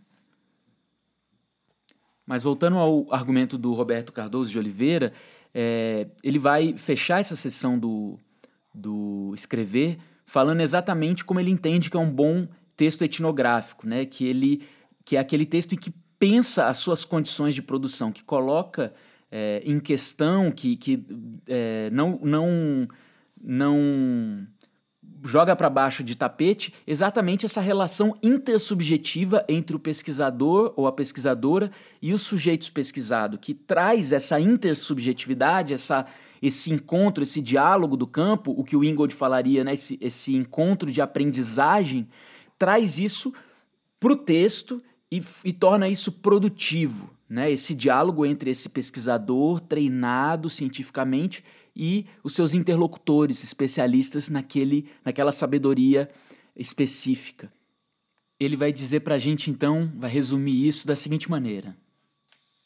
Mas 2.27 2.43
voltando 2.43 2.77
ao 2.77 3.13
argumento 3.13 3.57
do 3.57 3.73
Roberto 3.73 4.13
Cardoso 4.13 4.51
de 4.51 4.59
Oliveira, 4.59 5.13
é, 5.55 6.09
ele 6.23 6.39
vai 6.39 6.77
fechar 6.77 7.21
essa 7.21 7.37
sessão 7.37 7.79
do, 7.79 8.19
do 8.77 9.33
escrever 9.35 9.99
falando 10.27 10.61
exatamente 10.61 11.25
como 11.25 11.41
ele 11.41 11.51
entende 11.51 11.89
que 11.89 11.97
é 11.97 12.01
um 12.01 12.11
bom 12.11 12.47
texto 12.77 13.03
etnográfico, 13.03 13.87
né? 13.87 14.05
que, 14.05 14.27
ele, 14.27 14.63
que 15.05 15.17
é 15.17 15.21
aquele 15.21 15.47
texto 15.47 15.75
em 15.75 15.79
que 15.79 15.95
pensa 16.19 16.67
as 16.67 16.79
suas 16.79 17.05
condições 17.05 17.55
de 17.55 17.63
produção, 17.63 18.13
que 18.13 18.25
coloca 18.25 18.93
é, 19.31 19.63
em 19.65 19.79
questão, 19.79 20.51
que, 20.51 20.77
que 20.77 21.07
é, 21.47 21.89
não, 21.91 22.19
não, 22.23 22.89
não 23.41 24.47
joga 25.25 25.55
para 25.55 25.71
baixo 25.71 26.03
de 26.03 26.17
tapete 26.17 26.75
exatamente 26.87 27.47
essa 27.47 27.61
relação 27.61 28.17
intersubjetiva 28.23 29.45
entre 29.49 29.77
o 29.77 29.81
pesquisador 29.81 30.73
ou 30.77 30.87
a 30.87 30.93
pesquisadora 30.93 31.71
e 32.03 32.13
os 32.13 32.23
sujeitos 32.23 32.69
pesquisados, 32.69 33.39
que 33.41 33.55
traz 33.55 34.13
essa 34.13 34.41
intersubjetividade, 34.41 35.75
essa, 35.75 36.07
esse 36.47 36.73
encontro, 36.73 37.23
esse 37.23 37.41
diálogo 37.41 37.97
do 37.97 38.07
campo, 38.07 38.55
o 38.57 38.65
que 38.65 38.77
o 38.77 38.85
Ingold 38.85 39.15
falaria, 39.15 39.65
né, 39.65 39.75
esse, 39.75 39.99
esse 40.01 40.35
encontro 40.35 40.91
de 40.91 41.01
aprendizagem, 41.01 42.09
traz 42.59 42.99
isso 42.99 43.33
para 43.99 44.13
o 44.13 44.17
texto 44.17 44.83
e, 45.11 45.23
e 45.45 45.53
torna 45.53 45.89
isso 45.89 46.13
produtivo. 46.13 47.11
Né? 47.29 47.51
Esse 47.51 47.75
diálogo 47.75 48.25
entre 48.25 48.51
esse 48.51 48.69
pesquisador 48.69 49.61
treinado 49.61 50.49
cientificamente 50.49 51.43
e 51.75 52.07
os 52.23 52.35
seus 52.35 52.55
interlocutores, 52.55 53.43
especialistas 53.43 54.29
naquele, 54.29 54.89
naquela 55.05 55.33
sabedoria 55.33 56.09
específica. 56.55 57.53
Ele 58.39 58.57
vai 58.57 58.73
dizer 58.73 59.01
para 59.01 59.17
a 59.17 59.19
gente, 59.19 59.51
então, 59.51 59.93
vai 59.97 60.11
resumir 60.11 60.67
isso 60.67 60.87
da 60.87 60.95
seguinte 60.95 61.31
maneira. 61.31 61.77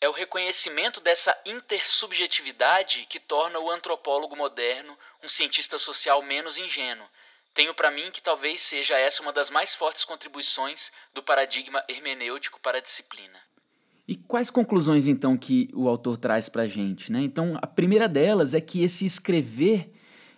É 0.01 0.09
o 0.09 0.13
reconhecimento 0.13 0.99
dessa 1.01 1.37
intersubjetividade 1.45 3.07
que 3.07 3.21
torna 3.21 3.59
o 3.59 3.71
antropólogo 3.71 4.35
moderno 4.35 4.97
um 5.23 5.29
cientista 5.29 5.77
social 5.77 6.23
menos 6.23 6.57
ingênuo. 6.57 7.07
Tenho 7.53 7.75
para 7.75 7.91
mim 7.91 8.11
que 8.11 8.23
talvez 8.23 8.63
seja 8.63 8.97
essa 8.97 9.23
uma 9.23 9.33
das 9.33 9.51
mais 9.51 9.75
fortes 9.75 10.03
contribuições 10.05 10.91
do 11.13 11.23
paradigma 11.23 11.85
hermenêutico 11.87 12.59
para 12.61 12.79
a 12.79 12.81
disciplina. 12.81 13.39
E 14.09 14.17
quais 14.17 14.49
conclusões 14.49 15.07
então 15.07 15.37
que 15.37 15.69
o 15.75 15.87
autor 15.87 16.17
traz 16.17 16.49
para 16.49 16.63
a 16.63 16.67
gente? 16.67 17.13
Né? 17.13 17.21
Então, 17.21 17.59
a 17.61 17.67
primeira 17.67 18.09
delas 18.09 18.55
é 18.55 18.61
que 18.61 18.83
esse 18.83 19.05
escrever 19.05 19.93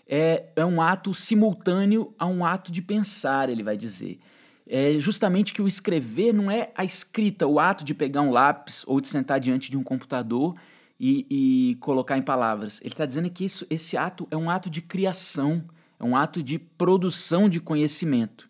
é, 0.08 0.50
é 0.56 0.64
um 0.64 0.82
ato 0.82 1.14
simultâneo 1.14 2.12
a 2.18 2.26
um 2.26 2.44
ato 2.44 2.72
de 2.72 2.82
pensar, 2.82 3.48
ele 3.48 3.62
vai 3.62 3.76
dizer. 3.76 4.18
É 4.66 4.98
justamente 4.98 5.52
que 5.52 5.60
o 5.60 5.68
escrever 5.68 6.32
não 6.32 6.50
é 6.50 6.70
a 6.76 6.84
escrita, 6.84 7.46
o 7.46 7.58
ato 7.58 7.84
de 7.84 7.94
pegar 7.94 8.22
um 8.22 8.30
lápis 8.30 8.84
ou 8.86 9.00
de 9.00 9.08
sentar 9.08 9.40
diante 9.40 9.70
de 9.70 9.76
um 9.76 9.82
computador 9.82 10.54
e, 10.98 11.26
e 11.28 11.74
colocar 11.76 12.16
em 12.16 12.22
palavras. 12.22 12.80
Ele 12.80 12.94
está 12.94 13.04
dizendo 13.04 13.28
que 13.28 13.44
isso, 13.44 13.66
esse 13.68 13.96
ato 13.96 14.26
é 14.30 14.36
um 14.36 14.48
ato 14.48 14.70
de 14.70 14.80
criação, 14.80 15.64
é 15.98 16.04
um 16.04 16.16
ato 16.16 16.42
de 16.42 16.58
produção 16.58 17.48
de 17.48 17.60
conhecimento. 17.60 18.48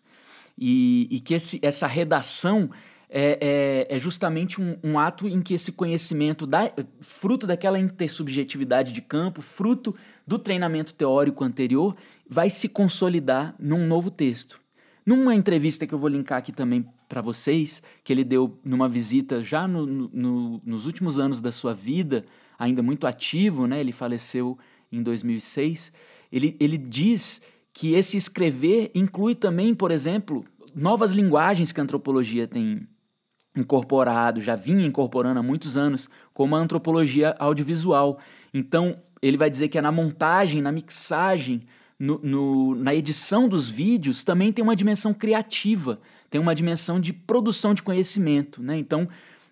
E, 0.57 1.07
e 1.09 1.19
que 1.19 1.33
esse, 1.33 1.59
essa 1.63 1.87
redação 1.87 2.69
é, 3.09 3.85
é, 3.89 3.95
é 3.95 3.99
justamente 3.99 4.61
um, 4.61 4.77
um, 4.83 4.97
ato 4.97 5.27
em 5.27 5.41
que 5.41 5.53
esse 5.53 5.71
conhecimento, 5.71 6.47
da, 6.47 6.71
fruto 6.99 7.45
daquela 7.45 7.77
intersubjetividade 7.77 8.91
de 8.91 9.01
campo, 9.01 9.41
fruto 9.41 9.95
do 10.25 10.39
treinamento 10.39 10.93
teórico 10.93 11.43
anterior, 11.43 11.95
vai 12.27 12.49
se 12.49 12.67
consolidar 12.67 13.53
num 13.59 13.85
novo 13.85 14.09
texto. 14.09 14.62
Numa 15.05 15.35
entrevista 15.35 15.85
que 15.85 15.93
eu 15.93 15.99
vou 15.99 16.09
linkar 16.09 16.37
aqui 16.37 16.51
também 16.51 16.85
para 17.09 17.21
vocês, 17.21 17.83
que 18.03 18.13
ele 18.13 18.23
deu 18.23 18.57
numa 18.63 18.87
visita 18.87 19.43
já 19.43 19.67
no, 19.67 19.85
no, 19.85 20.61
nos 20.63 20.85
últimos 20.85 21.19
anos 21.19 21.41
da 21.41 21.51
sua 21.51 21.73
vida, 21.73 22.25
ainda 22.57 22.81
muito 22.81 23.05
ativo, 23.05 23.67
né? 23.67 23.79
ele 23.79 23.91
faleceu 23.91 24.57
em 24.91 25.03
2006, 25.03 25.91
ele, 26.31 26.55
ele 26.59 26.77
diz 26.77 27.41
que 27.73 27.93
esse 27.93 28.15
escrever 28.15 28.91
inclui 28.93 29.35
também, 29.35 29.73
por 29.73 29.91
exemplo, 29.91 30.45
novas 30.75 31.11
linguagens 31.11 31.71
que 31.71 31.79
a 31.79 31.83
antropologia 31.83 32.47
tem 32.47 32.87
incorporado, 33.55 34.41
já 34.41 34.55
vinha 34.55 34.85
incorporando 34.85 35.39
há 35.39 35.43
muitos 35.43 35.77
anos, 35.77 36.09
como 36.33 36.55
a 36.55 36.59
antropologia 36.59 37.35
audiovisual. 37.37 38.19
Então, 38.53 38.99
ele 39.21 39.37
vai 39.37 39.49
dizer 39.49 39.67
que 39.67 39.77
é 39.77 39.81
na 39.81 39.91
montagem, 39.91 40.61
na 40.61 40.71
mixagem, 40.71 41.63
no, 42.03 42.19
no, 42.21 42.75
na 42.75 42.93
edição 42.93 43.47
dos 43.47 43.69
vídeos, 43.69 44.25
também 44.25 44.51
tem 44.51 44.61
uma 44.61 44.75
dimensão 44.75 45.13
criativa, 45.13 46.01
tem 46.29 46.41
uma 46.41 46.53
dimensão 46.53 46.99
de 46.99 47.13
produção 47.13 47.73
de 47.73 47.81
conhecimento. 47.81 48.61
Né? 48.61 48.77
Então, 48.77 49.07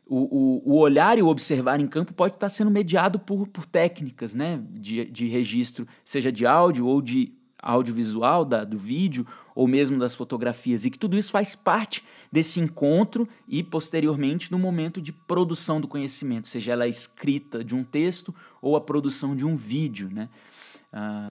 o, 0.05 0.17
o, 0.17 0.73
o, 0.73 0.77
olhar 0.77 1.17
e 1.17 1.21
o 1.21 1.27
observar 1.27 1.79
em 1.79 1.87
campo 1.87 2.13
pode 2.13 2.33
estar 2.33 2.49
sendo 2.49 2.69
mediado 2.69 3.17
por, 3.17 3.47
por 3.47 3.65
técnicas 3.65 4.33
né? 4.33 4.61
de, 4.69 5.05
de 5.05 5.27
registro, 5.27 5.87
seja 6.03 6.29
de 6.29 6.45
áudio 6.45 6.85
ou 6.85 7.01
de 7.01 7.31
audiovisual 7.57 8.43
da, 8.43 8.65
do 8.65 8.77
vídeo 8.77 9.25
ou 9.55 9.65
mesmo 9.65 9.97
das 9.97 10.13
fotografias, 10.13 10.83
e 10.83 10.89
que 10.89 10.99
tudo 10.99 11.17
isso 11.17 11.31
faz 11.31 11.55
parte 11.55 12.03
desse 12.29 12.59
encontro 12.59 13.29
e, 13.47 13.63
posteriormente, 13.63 14.51
no 14.51 14.59
momento 14.59 15.01
de 15.01 15.13
produção 15.13 15.79
do 15.79 15.87
conhecimento, 15.87 16.49
seja 16.49 16.73
ela 16.73 16.83
a 16.83 16.87
escrita 16.89 17.63
de 17.63 17.73
um 17.73 17.83
texto 17.83 18.35
ou 18.61 18.75
a 18.75 18.81
produção 18.81 19.37
de 19.37 19.45
um 19.45 19.55
vídeo. 19.55 20.09
Né? 20.11 20.27
Ah, 20.91 21.30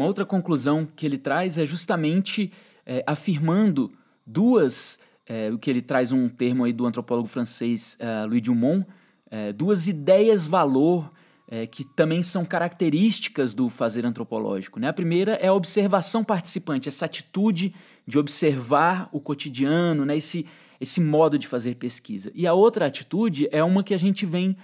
uma 0.00 0.06
outra 0.06 0.24
conclusão 0.24 0.88
que 0.96 1.04
ele 1.04 1.18
traz 1.18 1.58
é 1.58 1.66
justamente 1.66 2.50
é, 2.86 3.04
afirmando 3.06 3.92
duas, 4.26 4.98
é, 5.26 5.50
o 5.50 5.58
que 5.58 5.68
ele 5.68 5.82
traz 5.82 6.10
um 6.10 6.26
termo 6.26 6.64
aí 6.64 6.72
do 6.72 6.86
antropólogo 6.86 7.28
francês 7.28 7.98
uh, 8.00 8.26
Louis 8.26 8.40
Dumont, 8.40 8.86
é, 9.30 9.52
duas 9.52 9.88
ideias-valor 9.88 11.12
é, 11.46 11.66
que 11.66 11.84
também 11.84 12.22
são 12.22 12.46
características 12.46 13.52
do 13.52 13.68
fazer 13.68 14.06
antropológico. 14.06 14.80
Né? 14.80 14.88
A 14.88 14.92
primeira 14.92 15.32
é 15.32 15.48
a 15.48 15.52
observação 15.52 16.24
participante, 16.24 16.88
essa 16.88 17.04
atitude 17.04 17.74
de 18.06 18.18
observar 18.18 19.06
o 19.12 19.20
cotidiano, 19.20 20.06
né? 20.06 20.16
esse, 20.16 20.46
esse 20.80 20.98
modo 20.98 21.38
de 21.38 21.46
fazer 21.46 21.74
pesquisa. 21.74 22.32
E 22.34 22.46
a 22.46 22.54
outra 22.54 22.86
atitude 22.86 23.50
é 23.52 23.62
uma 23.62 23.84
que 23.84 23.92
a 23.92 23.98
gente 23.98 24.24
vem 24.24 24.56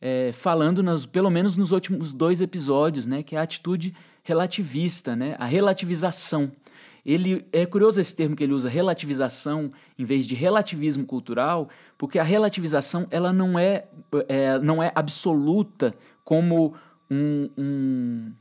é, 0.00 0.32
falando, 0.32 0.82
nas, 0.82 1.06
pelo 1.06 1.30
menos 1.30 1.54
nos 1.54 1.70
últimos 1.70 2.12
dois 2.12 2.40
episódios, 2.40 3.06
né? 3.06 3.22
que 3.22 3.36
é 3.36 3.38
a 3.38 3.42
atitude 3.42 3.94
relativista, 4.22 5.16
né? 5.16 5.36
a 5.38 5.46
relativização. 5.46 6.50
Ele 7.04 7.46
é 7.52 7.64
curioso 7.64 8.00
esse 8.00 8.14
termo 8.14 8.36
que 8.36 8.44
ele 8.44 8.52
usa, 8.52 8.68
relativização, 8.68 9.72
em 9.98 10.04
vez 10.04 10.26
de 10.26 10.34
relativismo 10.34 11.04
cultural, 11.06 11.68
porque 11.96 12.18
a 12.18 12.22
relativização 12.22 13.06
ela 13.10 13.32
não 13.32 13.58
é, 13.58 13.86
é 14.28 14.58
não 14.58 14.82
é 14.82 14.92
absoluta 14.94 15.94
como 16.24 16.74
um, 17.10 17.50
um, 17.56 18.32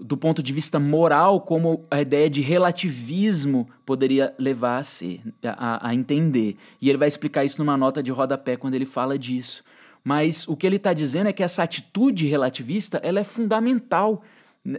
do 0.00 0.16
ponto 0.16 0.42
de 0.42 0.52
vista 0.52 0.78
moral, 0.78 1.40
como 1.40 1.84
a 1.90 2.00
ideia 2.00 2.28
de 2.28 2.40
relativismo 2.40 3.68
poderia 3.84 4.34
levar 4.38 4.78
a 4.78 4.82
ser, 4.82 5.20
a, 5.42 5.88
a 5.88 5.94
entender. 5.94 6.56
E 6.80 6.88
ele 6.88 6.98
vai 6.98 7.08
explicar 7.08 7.44
isso 7.44 7.58
numa 7.58 7.76
nota 7.76 8.02
de 8.02 8.10
rodapé 8.10 8.56
quando 8.56 8.74
ele 8.74 8.86
fala 8.86 9.18
disso. 9.18 9.62
Mas 10.02 10.46
o 10.46 10.56
que 10.56 10.66
ele 10.66 10.76
está 10.76 10.92
dizendo 10.92 11.28
é 11.28 11.32
que 11.32 11.42
essa 11.42 11.62
atitude 11.62 12.26
relativista 12.26 13.00
ela 13.02 13.20
é 13.20 13.24
fundamental 13.24 14.22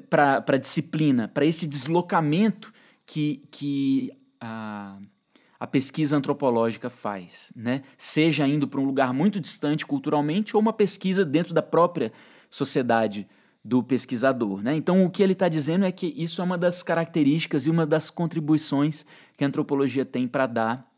para 0.09 0.43
a 0.47 0.57
disciplina, 0.57 1.27
para 1.27 1.45
esse 1.45 1.67
deslocamento 1.67 2.73
que, 3.05 3.43
que 3.51 4.11
a, 4.39 4.97
a 5.59 5.67
pesquisa 5.67 6.15
antropológica 6.15 6.89
faz, 6.89 7.51
né? 7.55 7.83
Seja 7.97 8.47
indo 8.47 8.67
para 8.67 8.79
um 8.79 8.85
lugar 8.85 9.13
muito 9.13 9.39
distante 9.39 9.85
culturalmente 9.85 10.55
ou 10.55 10.61
uma 10.61 10.73
pesquisa 10.73 11.23
dentro 11.23 11.53
da 11.53 11.61
própria 11.61 12.11
sociedade 12.49 13.27
do 13.63 13.83
pesquisador, 13.83 14.61
né? 14.61 14.75
Então 14.75 15.03
o 15.03 15.09
que 15.09 15.21
ele 15.21 15.33
está 15.33 15.49
dizendo 15.49 15.85
é 15.85 15.91
que 15.91 16.13
isso 16.15 16.41
é 16.41 16.43
uma 16.43 16.57
das 16.57 16.83
características 16.83 17.67
e 17.67 17.69
uma 17.69 17.85
das 17.85 18.09
contribuições 18.09 19.05
que 19.37 19.43
a 19.43 19.47
antropologia 19.47 20.05
tem 20.05 20.27
para 20.27 20.47
dar 20.47 20.91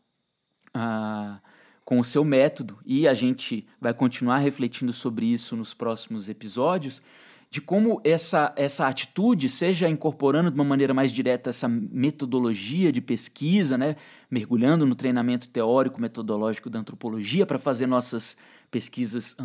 uh, 0.76 1.40
com 1.84 1.98
o 1.98 2.04
seu 2.04 2.24
método, 2.24 2.78
e 2.86 3.08
a 3.08 3.14
gente 3.14 3.66
vai 3.80 3.92
continuar 3.92 4.38
refletindo 4.38 4.92
sobre 4.92 5.26
isso 5.26 5.56
nos 5.56 5.74
próximos 5.74 6.28
episódios, 6.28 7.02
de 7.50 7.60
como 7.60 8.00
essa, 8.04 8.52
essa 8.54 8.86
atitude, 8.86 9.48
seja 9.48 9.88
incorporando 9.88 10.52
de 10.52 10.54
uma 10.54 10.64
maneira 10.64 10.94
mais 10.94 11.10
direta 11.10 11.50
essa 11.50 11.68
metodologia 11.68 12.92
de 12.92 13.00
pesquisa, 13.00 13.76
né, 13.76 13.96
mergulhando 14.30 14.86
no 14.86 14.94
treinamento 14.94 15.48
teórico 15.48 16.00
metodológico 16.00 16.70
da 16.70 16.78
antropologia 16.78 17.44
para 17.44 17.58
fazer 17.58 17.88
nossas 17.88 18.36
pesquisas 18.70 19.36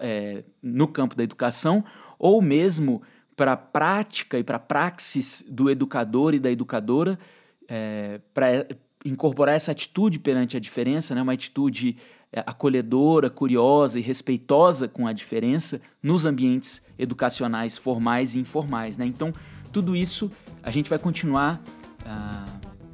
é, 0.00 0.44
no 0.62 0.86
campo 0.86 1.16
da 1.16 1.24
educação, 1.24 1.84
ou 2.16 2.40
mesmo 2.40 3.02
para 3.34 3.54
a 3.54 3.56
prática 3.56 4.38
e 4.38 4.44
para 4.44 4.56
a 4.56 4.60
praxis 4.60 5.44
do 5.48 5.68
educador 5.68 6.34
e 6.34 6.38
da 6.38 6.50
educadora, 6.50 7.18
é, 7.66 8.20
para 8.32 8.68
incorporar 9.04 9.54
essa 9.54 9.72
atitude 9.72 10.18
perante 10.18 10.56
a 10.56 10.60
diferença, 10.60 11.14
né, 11.14 11.22
uma 11.22 11.32
atitude 11.32 11.96
é, 12.32 12.42
acolhedora, 12.46 13.28
curiosa 13.28 13.98
e 13.98 14.02
respeitosa 14.02 14.88
com 14.88 15.06
a 15.06 15.12
diferença 15.12 15.80
nos 16.02 16.24
ambientes 16.24 16.82
educacionais 16.98 17.76
formais 17.76 18.34
e 18.34 18.38
informais. 18.40 18.96
Né? 18.96 19.06
Então, 19.06 19.32
tudo 19.72 19.96
isso 19.96 20.30
a 20.62 20.70
gente 20.70 20.88
vai 20.88 20.98
continuar 20.98 21.62
ah, 22.06 22.46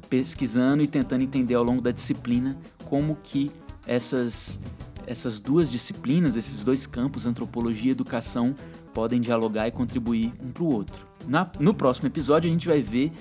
pesquisando 0.09 0.81
e 0.81 0.87
tentando 0.87 1.23
entender 1.23 1.55
ao 1.55 1.63
longo 1.63 1.81
da 1.81 1.91
disciplina 1.91 2.57
como 2.85 3.17
que 3.23 3.51
essas, 3.85 4.59
essas 5.05 5.39
duas 5.39 5.71
disciplinas, 5.71 6.35
esses 6.35 6.63
dois 6.63 6.85
campos, 6.85 7.25
antropologia 7.25 7.89
e 7.89 7.91
educação, 7.91 8.55
podem 8.93 9.21
dialogar 9.21 9.67
e 9.67 9.71
contribuir 9.71 10.33
um 10.41 10.51
para 10.51 10.63
o 10.63 10.73
outro. 10.73 11.07
Na, 11.27 11.49
no 11.59 11.73
próximo 11.73 12.07
episódio 12.07 12.49
a 12.49 12.51
gente 12.51 12.67
vai 12.67 12.81
ver, 12.81 13.11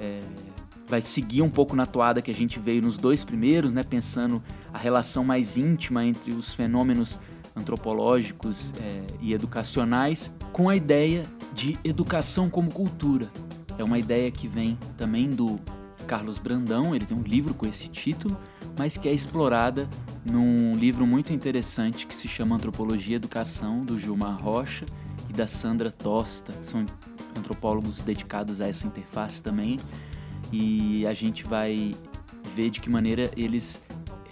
é, 0.00 0.20
vai 0.88 1.02
seguir 1.02 1.42
um 1.42 1.50
pouco 1.50 1.74
na 1.74 1.86
toada 1.86 2.22
que 2.22 2.30
a 2.30 2.34
gente 2.34 2.58
veio 2.58 2.82
nos 2.82 2.96
dois 2.96 3.24
primeiros, 3.24 3.72
né, 3.72 3.82
pensando 3.82 4.42
a 4.72 4.78
relação 4.78 5.24
mais 5.24 5.56
íntima 5.56 6.04
entre 6.04 6.32
os 6.32 6.54
fenômenos 6.54 7.20
antropológicos 7.54 8.74
é, 8.80 9.02
e 9.20 9.32
educacionais, 9.32 10.32
com 10.52 10.68
a 10.68 10.76
ideia 10.76 11.24
de 11.52 11.78
educação 11.82 12.50
como 12.50 12.70
cultura. 12.70 13.30
É 13.78 13.84
uma 13.84 13.98
ideia 13.98 14.30
que 14.30 14.46
vem 14.46 14.78
também 14.96 15.28
do 15.28 15.58
Carlos 16.06 16.38
Brandão, 16.38 16.94
ele 16.94 17.04
tem 17.04 17.16
um 17.16 17.22
livro 17.22 17.52
com 17.54 17.66
esse 17.66 17.88
título, 17.88 18.38
mas 18.78 18.96
que 18.96 19.08
é 19.08 19.12
explorada 19.12 19.88
num 20.24 20.74
livro 20.74 21.06
muito 21.06 21.32
interessante 21.32 22.06
que 22.06 22.14
se 22.14 22.28
chama 22.28 22.56
Antropologia 22.56 23.14
e 23.14 23.16
Educação, 23.16 23.84
do 23.84 23.98
Gilmar 23.98 24.40
Rocha 24.40 24.84
e 25.28 25.32
da 25.32 25.46
Sandra 25.46 25.90
Tosta. 25.90 26.52
São 26.62 26.84
antropólogos 27.36 28.00
dedicados 28.00 28.60
a 28.60 28.68
essa 28.68 28.86
interface 28.86 29.42
também. 29.42 29.78
E 30.52 31.06
a 31.06 31.12
gente 31.12 31.44
vai 31.44 31.94
ver 32.54 32.70
de 32.70 32.80
que 32.80 32.88
maneira 32.88 33.30
eles 33.36 33.82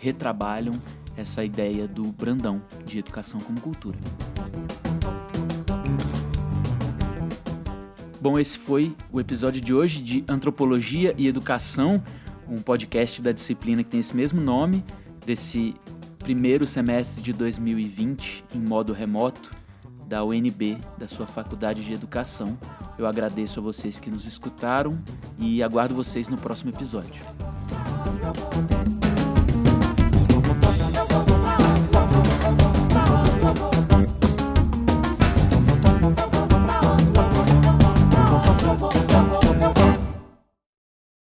retrabalham 0.00 0.74
essa 1.16 1.44
ideia 1.44 1.86
do 1.86 2.04
Brandão 2.12 2.62
de 2.84 2.98
educação 2.98 3.40
como 3.40 3.60
cultura. 3.60 3.98
Bom, 8.20 8.38
esse 8.38 8.58
foi 8.58 8.96
o 9.12 9.20
episódio 9.20 9.60
de 9.60 9.74
hoje 9.74 10.02
de 10.02 10.24
Antropologia 10.26 11.14
e 11.18 11.26
Educação, 11.26 12.02
um 12.48 12.60
podcast 12.60 13.20
da 13.20 13.32
disciplina 13.32 13.84
que 13.84 13.90
tem 13.90 14.00
esse 14.00 14.16
mesmo 14.16 14.40
nome, 14.40 14.82
desse 15.26 15.74
primeiro 16.18 16.66
semestre 16.66 17.20
de 17.20 17.34
2020 17.34 18.44
em 18.54 18.58
modo 18.58 18.94
remoto 18.94 19.50
da 20.06 20.24
UNB, 20.24 20.78
da 20.98 21.08
sua 21.08 21.26
Faculdade 21.26 21.84
de 21.84 21.92
Educação. 21.92 22.58
Eu 22.98 23.06
agradeço 23.06 23.60
a 23.60 23.62
vocês 23.62 23.98
que 23.98 24.10
nos 24.10 24.26
escutaram 24.26 24.98
e 25.38 25.62
aguardo 25.62 25.94
vocês 25.94 26.28
no 26.28 26.36
próximo 26.36 26.70
episódio. 26.70 27.22